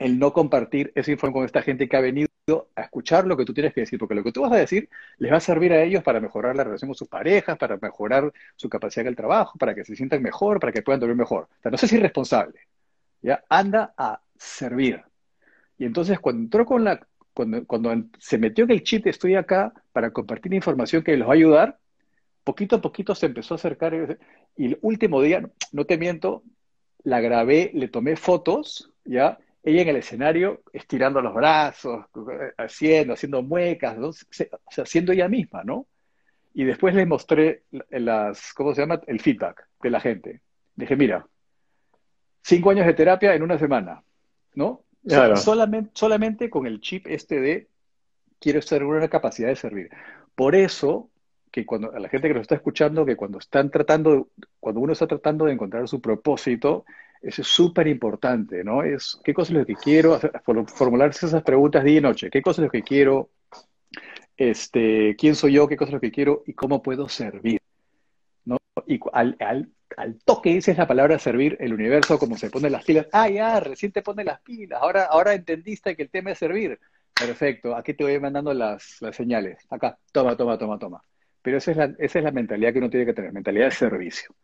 [0.00, 3.44] el no compartir esa información con esta gente que ha venido a escuchar lo que
[3.44, 4.88] tú tienes que decir, porque lo que tú vas a decir
[5.18, 8.30] les va a servir a ellos para mejorar la relación con sus parejas, para mejorar
[8.54, 11.44] su capacidad en el trabajo, para que se sientan mejor, para que puedan dormir mejor.
[11.44, 12.60] O sea, no seas irresponsable,
[13.22, 13.42] ¿ya?
[13.48, 15.02] Anda a servir.
[15.78, 19.72] Y entonces cuando entró con la, cuando, cuando se metió en el chip, estoy acá
[19.92, 21.78] para compartir información que les va a ayudar,
[22.44, 24.18] poquito a poquito se empezó a acercar.
[24.56, 26.42] Y el último día, no te miento,
[27.04, 29.38] la grabé, le tomé fotos, ¿ya?
[29.64, 32.04] Ella en el escenario estirando los brazos,
[32.58, 34.08] haciendo, haciendo muecas, ¿no?
[34.08, 34.12] O
[34.70, 35.86] sea, siendo ella misma, ¿no?
[36.52, 39.00] Y después le mostré las, ¿cómo se llama?
[39.06, 40.40] El feedback de la gente.
[40.76, 41.26] Dije, mira,
[42.42, 44.02] cinco años de terapia en una semana,
[44.54, 44.82] ¿no?
[45.06, 45.36] Claro.
[45.36, 47.68] Solamente, solamente con el chip este de
[48.38, 49.90] quiero ser una capacidad de servir.
[50.34, 51.10] Por eso,
[51.50, 54.28] que cuando a la gente que nos está escuchando, que cuando están tratando,
[54.60, 56.84] cuando uno está tratando de encontrar su propósito,
[57.24, 58.82] eso es súper importante, ¿no?
[58.82, 60.20] Es qué cosa es lo que quiero,
[60.66, 63.30] formularse esas preguntas día y noche, qué cosa es lo que quiero,
[64.36, 67.60] este, quién soy yo, qué cosa es lo que quiero y cómo puedo servir,
[68.44, 68.58] ¿no?
[68.86, 72.84] Y al, al, al toque dices la palabra servir, el universo como se pone las
[72.84, 76.38] pilas, ah, ya, recién te pone las pilas, ahora, ahora entendiste que el tema es
[76.38, 76.78] servir.
[77.14, 79.64] Perfecto, aquí te voy mandando las, las señales.
[79.70, 81.04] Acá, toma, toma, toma, toma.
[81.42, 83.70] Pero esa es la, esa es la mentalidad que uno tiene que tener, mentalidad de
[83.70, 84.34] servicio.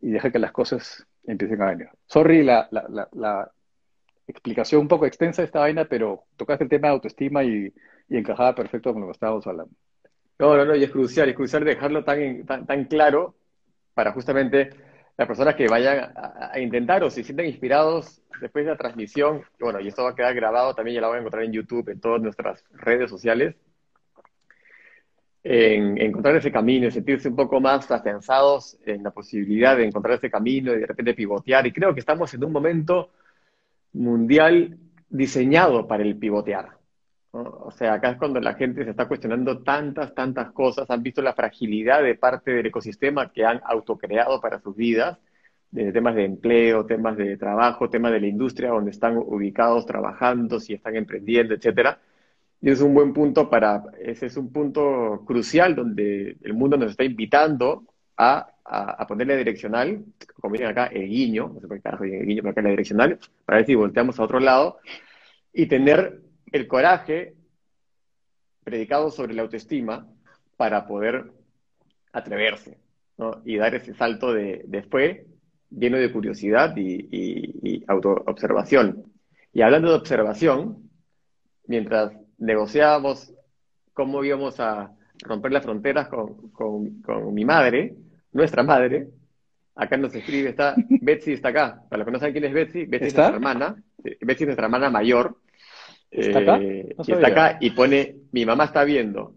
[0.00, 1.88] Y deja que las cosas empiecen a venir.
[2.06, 3.52] Sorry la, la, la, la
[4.26, 7.72] explicación un poco extensa de esta vaina, pero tocaste el tema de autoestima y,
[8.08, 9.74] y encajaba perfecto con lo que estábamos hablando.
[10.38, 13.36] No, no, no, y es crucial, es crucial dejarlo tan, tan, claro
[13.94, 14.70] para justamente
[15.16, 19.42] las personas que vayan a, intentar o se sientan inspirados después de la transmisión.
[19.60, 21.88] Bueno, y esto va a quedar grabado también, ya lo van a encontrar en YouTube,
[21.90, 23.54] en todas nuestras redes sociales.
[25.44, 30.16] En encontrar ese camino, en sentirse un poco más afianzados en la posibilidad de encontrar
[30.16, 31.66] ese camino y de repente pivotear.
[31.66, 33.10] Y creo que estamos en un momento
[33.92, 34.78] mundial
[35.08, 36.70] diseñado para el pivotear.
[37.32, 37.42] ¿no?
[37.42, 41.22] O sea, acá es cuando la gente se está cuestionando tantas, tantas cosas, han visto
[41.22, 45.18] la fragilidad de parte del ecosistema que han autocreado para sus vidas,
[45.70, 50.60] de temas de empleo, temas de trabajo, temas de la industria donde están ubicados trabajando,
[50.60, 51.98] si están emprendiendo, etcétera.
[52.62, 56.92] Y es un buen punto para, ese es un punto crucial donde el mundo nos
[56.92, 57.84] está invitando
[58.16, 60.04] a, a, a ponerle direccional,
[60.40, 62.70] como dicen acá, el guiño, no sé por qué carajo el guiño, pero acá la
[62.70, 64.78] direccional, para ver si volteamos a otro lado
[65.52, 67.34] y tener el coraje
[68.62, 70.06] predicado sobre la autoestima
[70.56, 71.32] para poder
[72.12, 72.78] atreverse,
[73.18, 73.42] ¿no?
[73.44, 75.26] Y dar ese salto de, de fe
[75.68, 79.02] lleno de curiosidad y, y, y autoobservación.
[79.52, 80.88] Y hablando de observación,
[81.66, 83.32] mientras negociábamos
[83.92, 84.92] cómo íbamos a
[85.24, 87.94] romper las fronteras con, con, con mi madre,
[88.32, 89.08] nuestra madre,
[89.74, 91.82] acá nos escribe, está, Betsy está acá.
[91.88, 94.66] Para los que no saben quién es Betsy, Betsy es nuestra hermana, Betsy es nuestra
[94.66, 95.36] hermana mayor,
[96.10, 96.58] ¿Está acá?
[96.60, 99.34] eh, No y está acá y pone, mi mamá está viendo.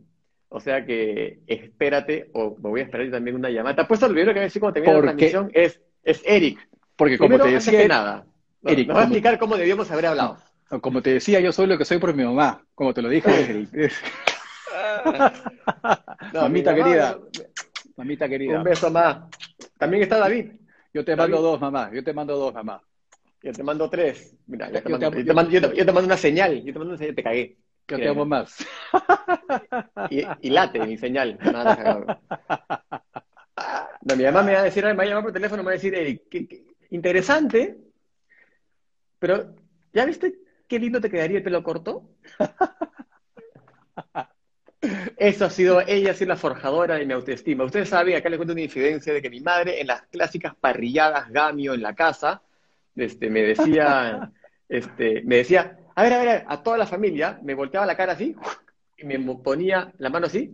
[0.50, 3.76] O sea que espérate, o me voy a esperar también una llamada.
[3.76, 6.22] Te has puesto el video que voy a decir cuando termine la transmisión, es, es
[6.26, 6.60] Eric.
[6.96, 8.26] Porque como Primero, te decía, que nada,
[8.62, 10.38] no, Eric, nos va a explicar cómo debíamos haber hablado.
[10.82, 13.30] Como te decía, yo soy lo que soy por mi mamá, como te lo dije
[13.52, 13.70] el-
[16.34, 17.20] No, Mamita mi mamá, querida.
[17.96, 18.58] Mamita querida.
[18.58, 19.18] Un beso más.
[19.78, 20.52] También está David.
[20.94, 21.92] Yo te mando dos, mamá.
[21.94, 22.82] Yo te mando dos, mamá.
[23.42, 24.36] Yo te mando tres.
[24.48, 26.64] Mira, yo te Yo mando, yo te mando- yo te- yo te mando una señal.
[26.64, 27.58] Yo te mando una señal, te cagué.
[27.88, 28.58] Yo te amo más.
[30.10, 31.38] Y, y late mi señal.
[31.40, 32.18] Nada, cagado.
[34.02, 35.72] No, mi mamá me va a decir, me va a llamar por teléfono, me va
[35.72, 37.78] a decir, "Ey, qué- qué interesante,
[39.20, 39.54] pero
[39.94, 40.36] ¿ya viste
[40.68, 42.10] qué lindo te quedaría el pelo corto?
[45.18, 47.64] Eso ha sido, ella ha sido la forjadora de mi autoestima.
[47.64, 51.32] Ustedes saben, acá les cuento una infidencia de que mi madre en las clásicas parrilladas
[51.32, 52.42] gamio en la casa,
[52.96, 54.32] este, me decía,
[54.70, 57.86] este, me decía, a ver, a ver, a ver, a toda la familia, me volteaba
[57.86, 58.36] la cara así
[58.98, 60.52] y me ponía la mano así.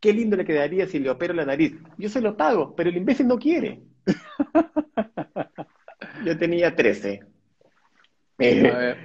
[0.00, 1.74] Qué lindo le quedaría si le opero la nariz.
[1.96, 3.80] Yo se lo pago, pero el imbécil no quiere.
[6.24, 7.33] Yo tenía 13.
[8.38, 8.96] Eh,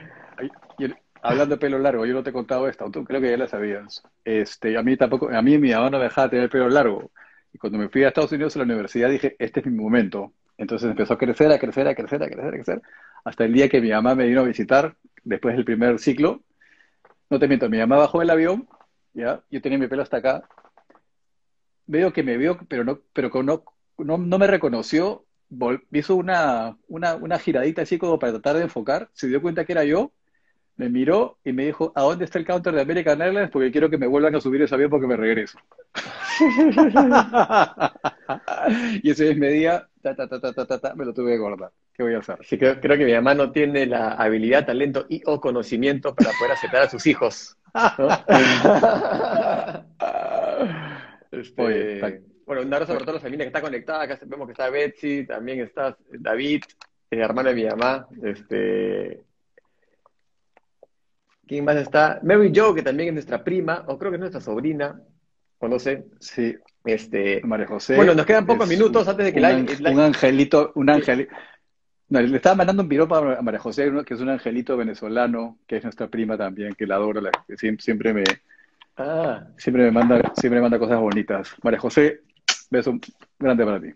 [1.22, 3.48] hablando de pelo largo, yo no te he contado esto, tú creo que ya la
[3.48, 4.04] sabías.
[4.24, 7.12] Este, a mí tampoco, a mí mi mamá no me dejaba tener pelo largo.
[7.54, 10.34] Y cuando me fui a Estados Unidos a la universidad dije, este es mi momento.
[10.58, 12.82] Entonces empezó a crecer, a crecer, a crecer, a crecer, a crecer,
[13.24, 16.42] hasta el día que mi mamá me vino a visitar, después del primer ciclo.
[17.30, 18.68] No te miento, mi mamá bajó del avión,
[19.14, 20.44] ya, yo tenía mi pelo hasta acá.
[21.86, 23.64] Veo que me vio, pero no, pero no,
[23.98, 25.26] no, no me reconoció.
[25.92, 29.10] Hizo una, una, una giradita así como para tratar de enfocar.
[29.14, 30.12] Se dio cuenta que era yo,
[30.80, 33.50] me miró y me dijo, ¿a dónde está el counter de American Airlines?
[33.52, 35.60] Porque quiero que me vuelvan a subir ese avión porque me regreso.
[39.04, 41.38] Y ese mismo día, ta, ta, ta, ta, ta, ta, ta, me lo tuve que
[41.38, 41.72] guardar.
[41.94, 42.38] ¿Qué voy a hacer?
[42.44, 46.32] Sí, creo, creo que mi mamá no tiene la habilidad, talento y o conocimiento para
[46.38, 47.58] poder aceptar a sus hijos.
[47.98, 48.08] ¿no?
[51.32, 54.02] Este, Oye, bueno, un abrazo para toda la familia que está conectada.
[54.06, 56.64] Acá vemos que está Betsy, también está David,
[57.12, 58.08] el hermano de mi mamá.
[58.24, 59.22] Este,
[61.46, 62.20] ¿quién más está?
[62.24, 65.00] Mary Jo, que también es nuestra prima, o creo que es nuestra sobrina,
[65.60, 66.06] o no sé.
[66.20, 67.96] Sí, Este, María José.
[67.96, 71.32] Bueno, nos quedan pocos minutos antes de que un, live- un angelito, un angelito.
[72.08, 75.78] No, le estaba mandando un piropo a María José, que es un angelito venezolano, que
[75.78, 78.24] es nuestra prima también, que la adoro, la- que siempre, siempre me,
[78.98, 81.54] ah, siempre me manda, siempre me manda cosas bonitas.
[81.62, 82.22] María José,
[82.70, 82.98] beso
[83.38, 83.88] grande para ti.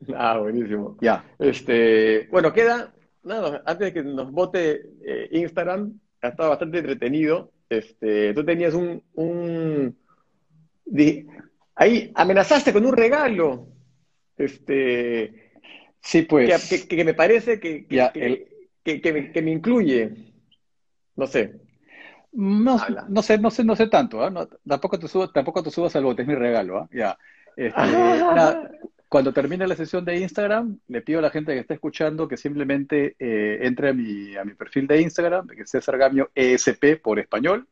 [0.16, 0.96] ah, buenísimo.
[1.00, 1.24] Ya.
[1.38, 2.92] Este, bueno, queda,
[3.22, 7.52] nada, antes de que nos vote eh, Instagram, ha estado bastante entretenido.
[7.68, 9.96] Este, tú tenías un, un,
[10.84, 11.26] di-
[11.74, 13.68] ahí amenazaste con un regalo,
[14.36, 15.52] este,
[16.00, 16.68] Sí, pues.
[16.68, 20.14] que- que me parece que, que, Ya, que- el- me, que me incluye.
[21.16, 21.60] No sé.
[22.32, 22.78] No,
[23.08, 24.30] no sé, no sé, no sé tanto, ¿ah?
[24.30, 26.88] No, tampoco te subo, tampoco te subas al bote, es mi regalo, ¿ah?
[26.92, 27.18] Ya.
[27.58, 27.80] Este,
[28.34, 28.70] nada,
[29.08, 32.36] cuando termine la sesión de Instagram, le pido a la gente que está escuchando que
[32.36, 37.00] simplemente eh, entre a mi, a mi perfil de Instagram, que es César Gamio ESP
[37.02, 37.66] por español,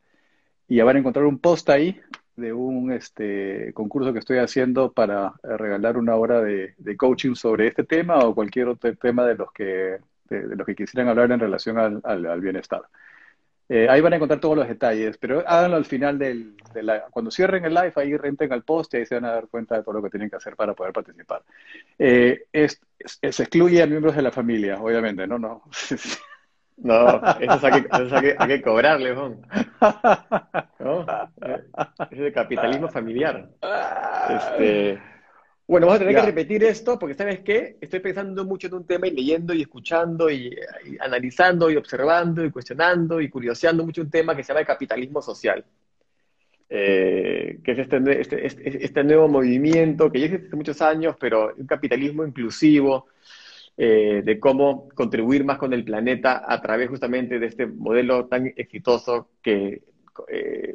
[0.68, 2.01] y ya van a encontrar un post ahí
[2.37, 7.68] de un este, concurso que estoy haciendo para regalar una hora de, de coaching sobre
[7.68, 11.30] este tema o cualquier otro tema de los que, de, de los que quisieran hablar
[11.32, 12.82] en relación al, al- al bienestar.
[13.69, 17.07] Eh, ahí van a encontrar todos los detalles, pero háganlo al final del, de la-
[17.11, 19.77] cuando cierren el live, ahí renten al post y ahí se van a dar cuenta
[19.77, 21.43] de todo lo que tienen que hacer para poder participar.
[21.99, 25.39] Eh, es- es- se excluye a miembros de la familia, obviamente, ¿no?
[25.39, 25.62] No.
[26.79, 29.39] No, eso es hay que, eso es hay que, hay que cobrarle, Juan.
[30.79, 31.07] ¿No?
[32.11, 33.49] Es el capitalismo familiar.
[34.29, 35.01] Este,
[35.67, 36.21] bueno, vamos a tener Ya.
[36.21, 37.77] que repetir esto porque, ¿sabes qué?
[37.81, 40.57] Estoy pensando mucho en un tema y leyendo y escuchando y,
[40.87, 44.67] y analizando y observando y cuestionando y curioseando mucho un tema que se llama el
[44.67, 45.64] capitalismo social.
[46.69, 51.17] Eh, que es este, este, este, este nuevo movimiento que ya existe hace muchos años,
[51.19, 53.07] pero un capitalismo inclusivo,
[53.77, 58.47] eh, de cómo contribuir más con el planeta a través justamente de este modelo tan
[58.57, 59.83] exitoso que
[60.29, 60.75] eh,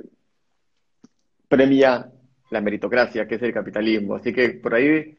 [1.50, 2.10] premia
[2.52, 4.16] la meritocracia, que es el capitalismo.
[4.16, 5.18] Así que por ahí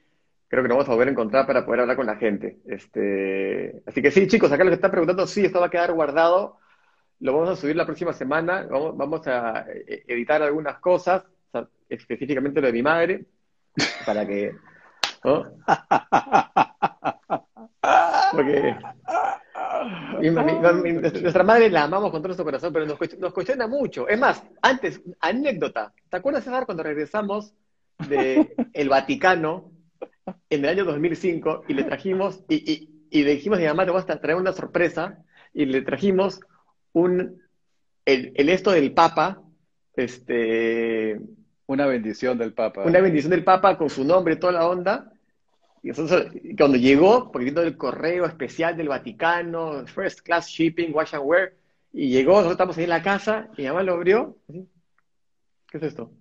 [0.49, 2.59] creo que nos vamos a volver a encontrar para poder hablar con la gente.
[2.67, 5.93] Este, así que sí, chicos, acá lo que están preguntando, sí, esto va a quedar
[5.93, 6.59] guardado.
[7.21, 8.67] Lo vamos a subir la próxima semana.
[8.71, 13.25] Vamos, vamos a eh, editar algunas cosas, o sea, específicamente lo de mi madre,
[14.05, 14.55] para que...
[15.25, 15.45] ¿no?
[18.33, 18.77] Porque
[20.21, 23.33] mi- mi- mi- nuestra madre la amamos con todo nuestro corazón, pero nos, cuest- nos
[23.33, 24.09] cuestiona mucho.
[24.09, 25.93] Es más, antes, anécdota.
[26.09, 27.55] ¿Te acuerdas, César, cuando regresamos
[28.09, 29.71] de el Vaticano
[30.51, 33.85] en el año 2005 y le trajimos, y, y, y le dijimos a mi mamá,
[33.85, 35.19] te voy a traer una sorpresa,
[35.53, 36.41] y le trajimos
[36.93, 37.43] un,
[38.05, 39.43] el, el esto del Papa,
[39.95, 41.21] este,
[41.67, 42.83] Una bendición del Papa.
[42.85, 45.12] una bendición del Papa con su nombre y toda la onda.
[45.83, 46.27] Y nosotros,
[46.57, 51.53] cuando llegó, porque vino el correo especial del Vaticano, First Class Shipping, Wash and Wear,
[51.93, 54.37] y llegó, nosotros estamos ahí en la casa, y mi mamá lo abrió.
[55.71, 56.13] ¿Qué es esto?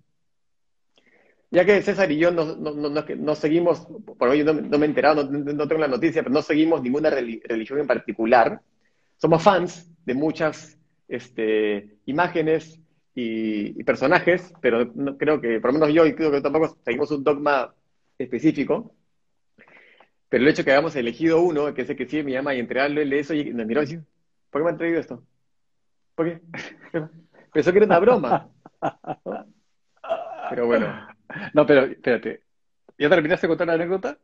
[1.50, 3.86] Ya que César y yo no, no, no, no- seguimos,
[4.18, 7.42] por hoy no, me he enterado, no, tengo la noticia, pero no seguimos ninguna reli-
[7.44, 8.60] religión en particular.
[9.18, 12.80] Somos fans de muchas este, imágenes
[13.14, 17.10] y, y personajes, pero creo que, por lo menos yo, y creo que tampoco seguimos
[17.10, 17.72] un dogma
[18.18, 18.94] específico,
[20.32, 22.58] pero el hecho que hayamos elegido uno, que es el que sí me llama, y
[22.60, 24.02] entregarlo, él eso, y me miró y dice,
[24.50, 25.22] ¿por qué me han traído esto?
[26.14, 26.40] ¿Por qué?
[27.52, 28.48] Pensó que era una broma.
[30.50, 31.06] Pero bueno.
[31.54, 32.42] No, pero espérate.
[32.98, 34.18] ¿Ya terminaste de contar la anécdota?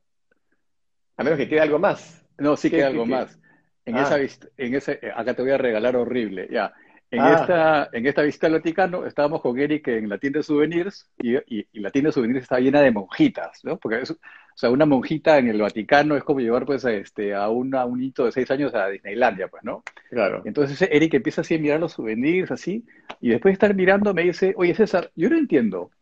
[1.17, 2.23] A menos que quede algo más.
[2.37, 3.11] No, sí ¿Qué- queda algo qué?
[3.11, 3.39] más.
[3.87, 4.03] En Ah.
[4.03, 6.73] esa vista, en ese, eh, acá te voy a regalar horrible, ya.
[7.11, 7.33] En Ah.
[7.35, 11.37] esta, en esta visita al Vaticano estábamos con Eric en la tienda de souvenirs y,
[11.37, 13.79] y- y la tienda de souvenirs estaba llena de monjitas, ¿no?
[13.79, 14.15] Porque es,
[14.59, 17.85] o sea, una monjita en el Vaticano es como llevar pues a, este, a, una,
[17.85, 19.85] un hito de seis años a Disneylandia, pues, ¿no?
[20.11, 20.43] Claro.
[20.45, 22.85] Entonces Eric empieza así a mirar los souvenirs, así,
[23.21, 25.93] y después de estar mirando me dice, oye César, yo no entiendo,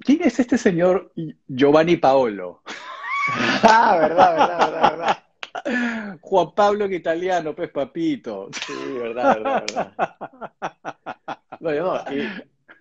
[0.00, 1.12] ¿quién es este señor
[1.46, 2.60] Giovanni Paolo?
[3.62, 6.18] Ah, verdad, verdad, verdad, verdad.
[6.20, 8.50] Juan Pablo en italiano, pues papito.
[8.66, 11.38] Sí, verdad, verdad, verdad.
[11.60, 12.14] No, yo no.
[12.14, 12.28] Y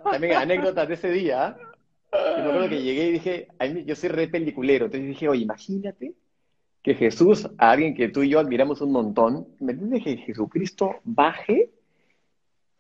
[0.03, 1.57] también anécdotas de ese día.
[2.11, 4.85] Yo me acuerdo que llegué y dije, a mí- yo soy re peliculero.
[4.85, 6.13] Entonces dije, oye, imagínate
[6.81, 10.03] que Jesús, a alguien que tú y yo admiramos un montón, ¿me entiendes?
[10.03, 11.69] Que Jesucristo baje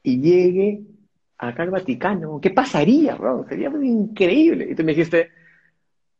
[0.03, 0.81] y llegue
[1.37, 2.39] acá al Vaticano.
[2.41, 3.45] ¿Qué pasaría, bro?
[3.49, 4.67] Sería muy increíble.
[4.71, 5.29] Y tú me dijiste,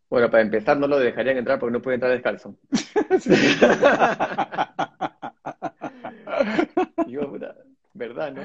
[0.10, 2.56] bueno, para empezar no lo dejarían entrar porque no puede entrar descalzo.
[7.08, 7.32] Y yo,
[7.94, 8.42] ¿verdad, no?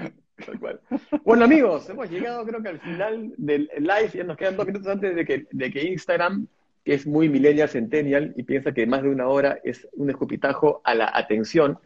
[1.24, 4.10] Bueno, amigos, hemos llegado creo que al final del live.
[4.14, 6.46] Ya nos quedan dos minutos antes de que, de que Instagram,
[6.84, 10.80] que es muy millennial centennial y piensa que más de una hora es un escupitajo
[10.84, 11.78] a la atención,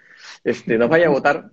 [0.44, 1.50] este, nos vaya a votar.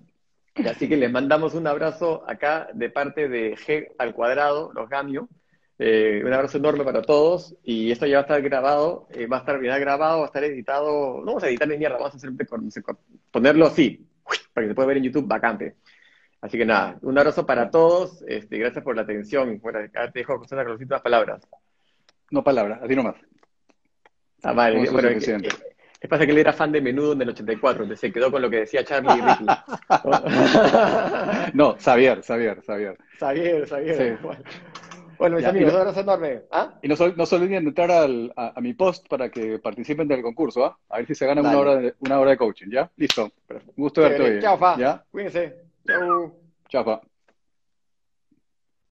[0.56, 5.28] Así que les mandamos un abrazo acá de parte de G al cuadrado, los Gamio.
[5.80, 7.56] Eh, un abrazo enorme para todos.
[7.64, 10.28] Y esto ya va a estar grabado, eh, va a estar ya grabado, va a
[10.28, 11.20] estar editado.
[11.20, 12.32] No vamos a editar ni mierda, vamos a hacer,
[13.32, 14.06] ponerlo así,
[14.54, 15.76] para que se pueda ver en YouTube vacante.
[16.44, 18.22] Así que nada, un abrazo para todos.
[18.28, 19.60] Este, gracias por la atención.
[19.62, 21.48] Bueno, acá te dejo José, con las últimas palabras.
[22.32, 23.16] No palabras, así nomás.
[24.44, 24.90] Ah, vale.
[24.92, 25.26] Bueno, es
[26.02, 28.42] es pasa que él era fan de Menudo en el 84, entonces se quedó con
[28.42, 29.48] lo que decía Charlie y Ricky.
[31.54, 32.98] No, Xavier, Xavier, Xavier.
[33.18, 33.96] Xavier, Xavier.
[33.96, 34.18] Sí.
[34.22, 34.44] Bueno,
[35.18, 36.42] Bueno, mis Ya, amigos, un abrazo enorme.
[36.52, 36.74] ¿Ah?
[36.82, 39.60] Y no, se- no se olviden de entrar al- a, a mi post para que
[39.60, 40.78] participen del concurso, ¿ah?
[40.90, 42.92] A ver si se ganan una hora, de, una hora de coaching, ¿ya?
[42.98, 43.32] Listo.
[43.50, 44.42] Un gusto verte hoy.
[44.42, 44.76] Chao, fa.
[44.78, 45.02] ¿Ya?
[45.10, 45.63] Cuídense.
[45.88, 46.36] Ciao.
[46.70, 47.04] Ciao.